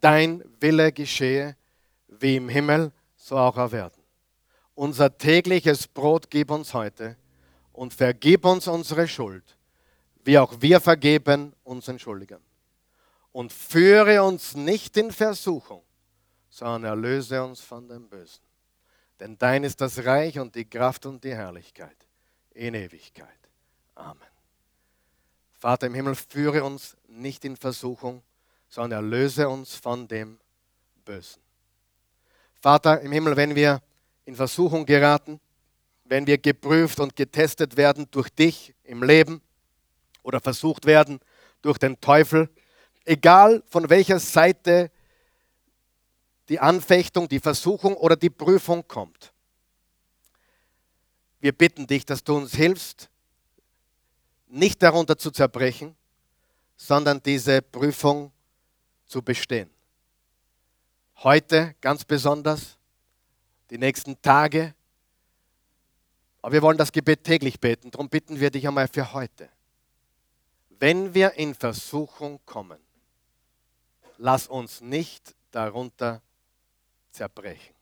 [0.00, 1.56] dein Wille geschehe,
[2.08, 4.02] wie im Himmel, so auch auf Erden.
[4.74, 7.16] Unser tägliches Brot gib uns heute
[7.72, 9.55] und vergib uns unsere Schuld,
[10.26, 12.42] wie auch wir vergeben unseren Schuldigern
[13.30, 15.82] und führe uns nicht in Versuchung,
[16.50, 18.42] sondern erlöse uns von dem Bösen.
[19.20, 21.96] Denn dein ist das Reich und die Kraft und die Herrlichkeit
[22.54, 23.28] in Ewigkeit.
[23.94, 24.20] Amen.
[25.52, 28.22] Vater im Himmel, führe uns nicht in Versuchung,
[28.68, 30.40] sondern erlöse uns von dem
[31.04, 31.40] Bösen.
[32.60, 33.80] Vater im Himmel, wenn wir
[34.24, 35.40] in Versuchung geraten,
[36.04, 39.40] wenn wir geprüft und getestet werden durch dich im Leben
[40.26, 41.20] oder versucht werden
[41.62, 42.50] durch den Teufel,
[43.04, 44.90] egal von welcher Seite
[46.48, 49.32] die Anfechtung, die Versuchung oder die Prüfung kommt.
[51.38, 53.08] Wir bitten dich, dass du uns hilfst,
[54.48, 55.94] nicht darunter zu zerbrechen,
[56.76, 58.32] sondern diese Prüfung
[59.06, 59.70] zu bestehen.
[61.18, 62.78] Heute ganz besonders,
[63.70, 64.74] die nächsten Tage.
[66.42, 69.48] Aber wir wollen das Gebet täglich beten, darum bitten wir dich einmal für heute.
[70.78, 72.78] Wenn wir in Versuchung kommen,
[74.18, 76.20] lass uns nicht darunter
[77.10, 77.74] zerbrechen,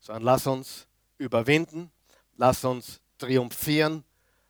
[0.00, 0.86] sondern lass uns
[1.18, 1.92] überwinden,
[2.36, 4.02] lass uns triumphieren,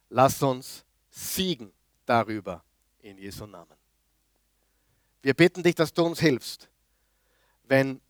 [0.08, 1.70] lass uns siegen
[2.06, 2.64] darüber
[3.00, 3.76] in Jesu Namen.
[5.20, 6.70] Wir bitten dich, dass du uns hilfst,
[7.64, 8.00] wenn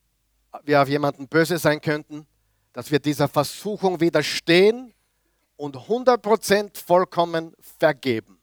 [0.63, 2.27] wir auf jemanden böse sein könnten,
[2.73, 4.95] dass wir dieser Versuchung widerstehen
[5.57, 8.42] und 100% vollkommen vergeben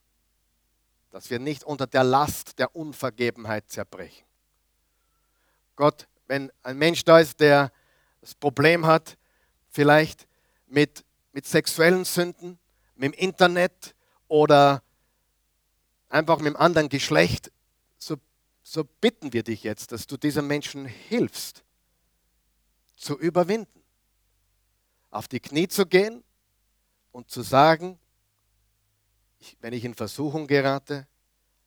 [1.11, 4.25] dass wir nicht unter der Last der Unvergebenheit zerbrechen.
[5.75, 7.71] Gott, wenn ein Mensch da ist, der
[8.21, 9.17] das Problem hat,
[9.69, 10.27] vielleicht
[10.67, 12.59] mit, mit sexuellen Sünden,
[12.95, 13.95] mit dem Internet
[14.27, 14.83] oder
[16.09, 17.51] einfach mit dem anderen Geschlecht,
[17.97, 18.17] so,
[18.61, 21.63] so bitten wir dich jetzt, dass du diesem Menschen hilfst,
[22.95, 23.81] zu überwinden,
[25.09, 26.23] auf die Knie zu gehen
[27.11, 27.97] und zu sagen,
[29.39, 31.07] ich, wenn ich in Versuchung gerate,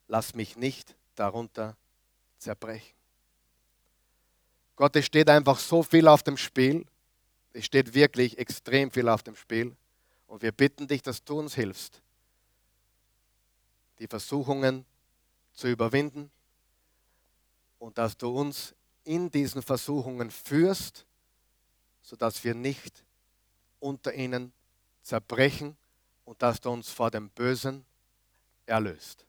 [0.08, 1.76] lass mich nicht darunter
[2.38, 2.94] zerbrechen.
[4.76, 6.86] Gott, es steht einfach so viel auf dem Spiel
[7.54, 9.76] Es steht wirklich extrem viel auf dem Spiel.
[10.26, 12.00] Und wir bitten dich, dass du uns hilfst,
[13.98, 14.86] die Versuchungen
[15.52, 16.30] zu überwinden
[17.78, 21.04] und dass du uns in diesen Versuchungen führst,
[22.00, 23.04] sodass wir nicht
[23.80, 24.52] unter ihnen
[25.02, 25.76] zerbrechen
[26.24, 27.84] und dass du uns vor dem Bösen
[28.66, 29.26] erlöst.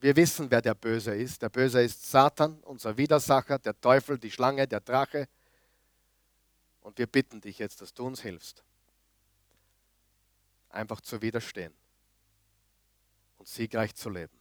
[0.00, 1.40] Wir wissen, wer der Böse ist.
[1.42, 5.28] Der Böse ist Satan, unser Widersacher, der Teufel, die Schlange, der Drache.
[6.80, 8.62] Und wir bitten dich jetzt, dass du uns hilfst,
[10.68, 11.72] einfach zu widerstehen
[13.38, 14.36] und siegreich zu leben.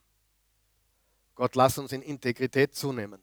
[1.35, 3.21] Gott, lass uns in Integrität zunehmen.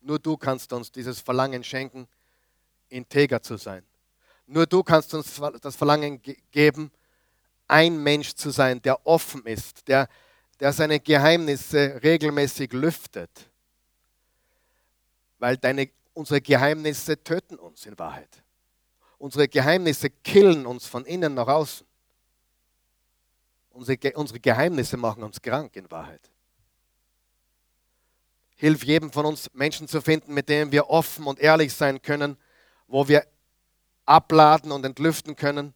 [0.00, 2.08] Nur du kannst uns dieses Verlangen schenken,
[2.88, 3.84] integer zu sein.
[4.46, 6.90] Nur du kannst uns das Verlangen geben,
[7.68, 10.08] ein Mensch zu sein, der offen ist, der,
[10.60, 13.50] der seine Geheimnisse regelmäßig lüftet.
[15.38, 18.42] Weil deine, unsere Geheimnisse töten uns in Wahrheit.
[19.18, 21.86] Unsere Geheimnisse killen uns von innen nach außen.
[23.70, 26.30] Unsere, unsere Geheimnisse machen uns krank in Wahrheit.
[28.56, 32.36] Hilf jedem von uns Menschen zu finden, mit denen wir offen und ehrlich sein können,
[32.86, 33.26] wo wir
[34.04, 35.74] abladen und entlüften können.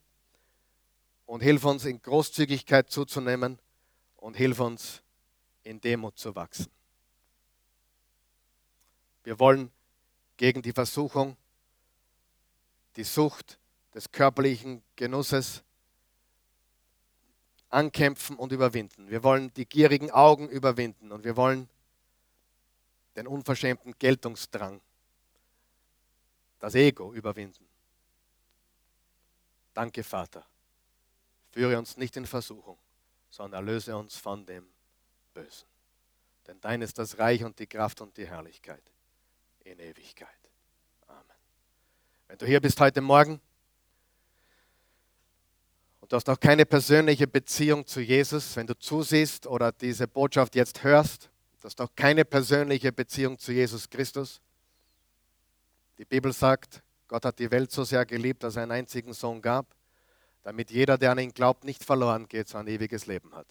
[1.27, 3.59] Und hilf uns in Großzügigkeit zuzunehmen
[4.16, 5.03] und hilf uns
[5.62, 6.70] in Demut zu wachsen.
[9.24, 9.72] Wir wollen
[10.37, 11.37] gegen die Versuchung
[12.95, 13.59] die Sucht
[13.95, 15.62] des körperlichen Genusses
[17.68, 19.11] ankämpfen und überwinden.
[19.11, 21.68] Wir wollen die gierigen Augen überwinden und wir wollen
[23.16, 24.81] den unverschämten Geltungsdrang,
[26.61, 27.66] das Ego überwinden.
[29.74, 30.47] Danke, Vater.
[31.57, 32.77] Führe uns nicht in Versuchung,
[33.31, 34.67] sondern erlöse uns von dem
[35.33, 35.67] Bösen.
[36.47, 38.83] Denn dein ist das Reich und die Kraft und die Herrlichkeit
[39.65, 40.29] in Ewigkeit.
[42.29, 43.41] Wenn du hier bist heute Morgen
[46.03, 50.57] und du hast auch keine persönliche Beziehung zu Jesus, wenn du zusiehst oder diese Botschaft
[50.57, 51.31] jetzt hörst,
[51.63, 54.43] du hast auch keine persönliche Beziehung zu Jesus Christus.
[55.97, 59.41] Die Bibel sagt, Gott hat die Welt so sehr geliebt, dass er einen einzigen Sohn
[59.41, 59.76] gab,
[60.47, 63.49] damit jeder, der an ihn glaubt, nicht verloren geht, sondern ein ewiges Leben hat.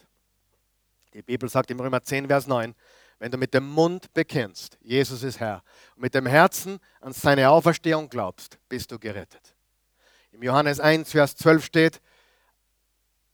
[1.13, 2.73] Die Bibel sagt im Römer 10, Vers 9,
[3.19, 5.61] wenn du mit dem Mund bekennst, Jesus ist Herr,
[5.97, 9.55] und mit dem Herzen an seine Auferstehung glaubst, bist du gerettet.
[10.31, 12.01] Im Johannes 1, Vers 12 steht,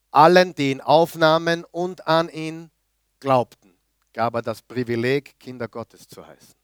[0.09, 2.71] allen, die ihn aufnahmen und an ihn
[3.19, 3.77] glaubten,
[4.13, 6.55] gab er das Privileg, Kinder Gottes zu heißen.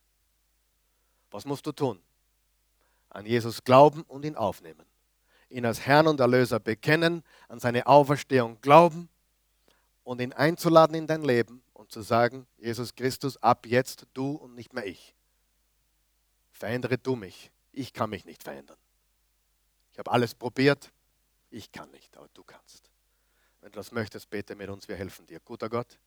[1.29, 2.01] Was musst du tun?
[3.11, 4.87] An Jesus glauben und ihn aufnehmen.
[5.49, 9.09] Ihn als Herrn und Erlöser bekennen, an seine Auferstehung glauben
[10.03, 14.55] und ihn einzuladen in dein Leben und zu sagen, Jesus Christus, ab jetzt du und
[14.55, 15.15] nicht mehr ich.
[16.51, 17.51] Verändere du mich.
[17.71, 18.77] Ich kann mich nicht verändern.
[19.93, 20.91] Ich habe alles probiert.
[21.49, 22.89] Ich kann nicht, aber du kannst.
[23.61, 25.39] Wenn du das möchtest, bete mit uns, wir helfen dir.
[25.39, 25.97] Guter Gott,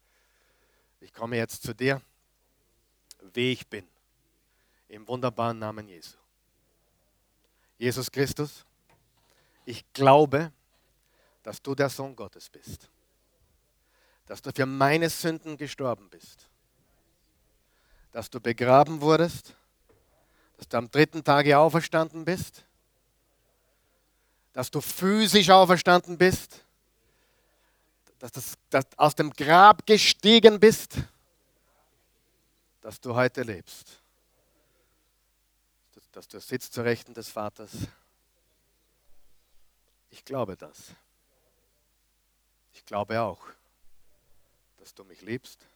[1.00, 2.00] ich komme jetzt zu dir,
[3.34, 3.86] wie ich bin,
[4.88, 6.16] im wunderbaren Namen Jesu.
[7.78, 8.64] Jesus Christus,
[9.64, 10.52] ich glaube,
[11.42, 12.88] dass du der Sohn Gottes bist.
[14.26, 16.48] Dass du für meine Sünden gestorben bist,
[18.12, 19.54] dass du begraben wurdest,
[20.56, 22.64] dass du am dritten Tage auferstanden bist,
[24.52, 26.64] dass du physisch auferstanden bist,
[28.18, 30.96] dass du dass aus dem Grab gestiegen bist,
[32.80, 34.00] dass du heute lebst,
[36.12, 37.70] dass du sitzt zur Rechten des Vaters.
[40.10, 40.94] Ich glaube das.
[42.72, 43.46] Ich glaube auch
[44.80, 45.66] dass du mich liebst,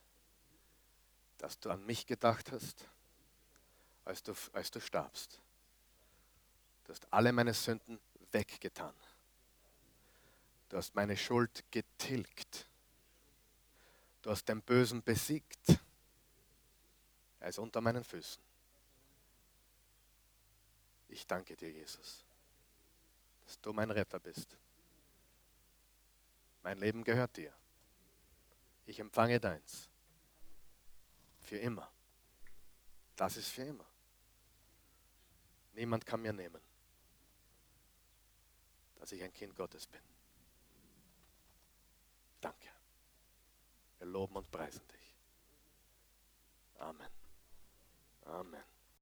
[1.39, 2.89] dass du an mich gedacht hast,
[4.05, 5.39] als du, als du starbst.
[6.85, 8.01] Du hast alle meine Sünden
[8.32, 8.95] weggetan.
[10.70, 12.66] Du hast meine Schuld getilgt.
[14.22, 15.78] Du hast den Bösen besiegt.
[17.41, 18.43] Er ist unter meinen Füßen.
[21.09, 22.24] Ich danke dir, Jesus,
[23.45, 24.57] dass du mein Retter bist.
[26.62, 27.53] Mein Leben gehört dir
[28.86, 29.88] ich empfange deins.
[31.40, 31.90] Für immer.
[33.16, 33.86] Das ist für immer.
[35.72, 36.61] Niemand kann mir nehmen,
[38.97, 40.01] dass ich ein Kind Gottes bin.
[42.40, 42.68] Danke.
[43.99, 45.14] Wir loben und preisen dich.
[46.78, 47.11] Amen.
[48.22, 48.74] Amen.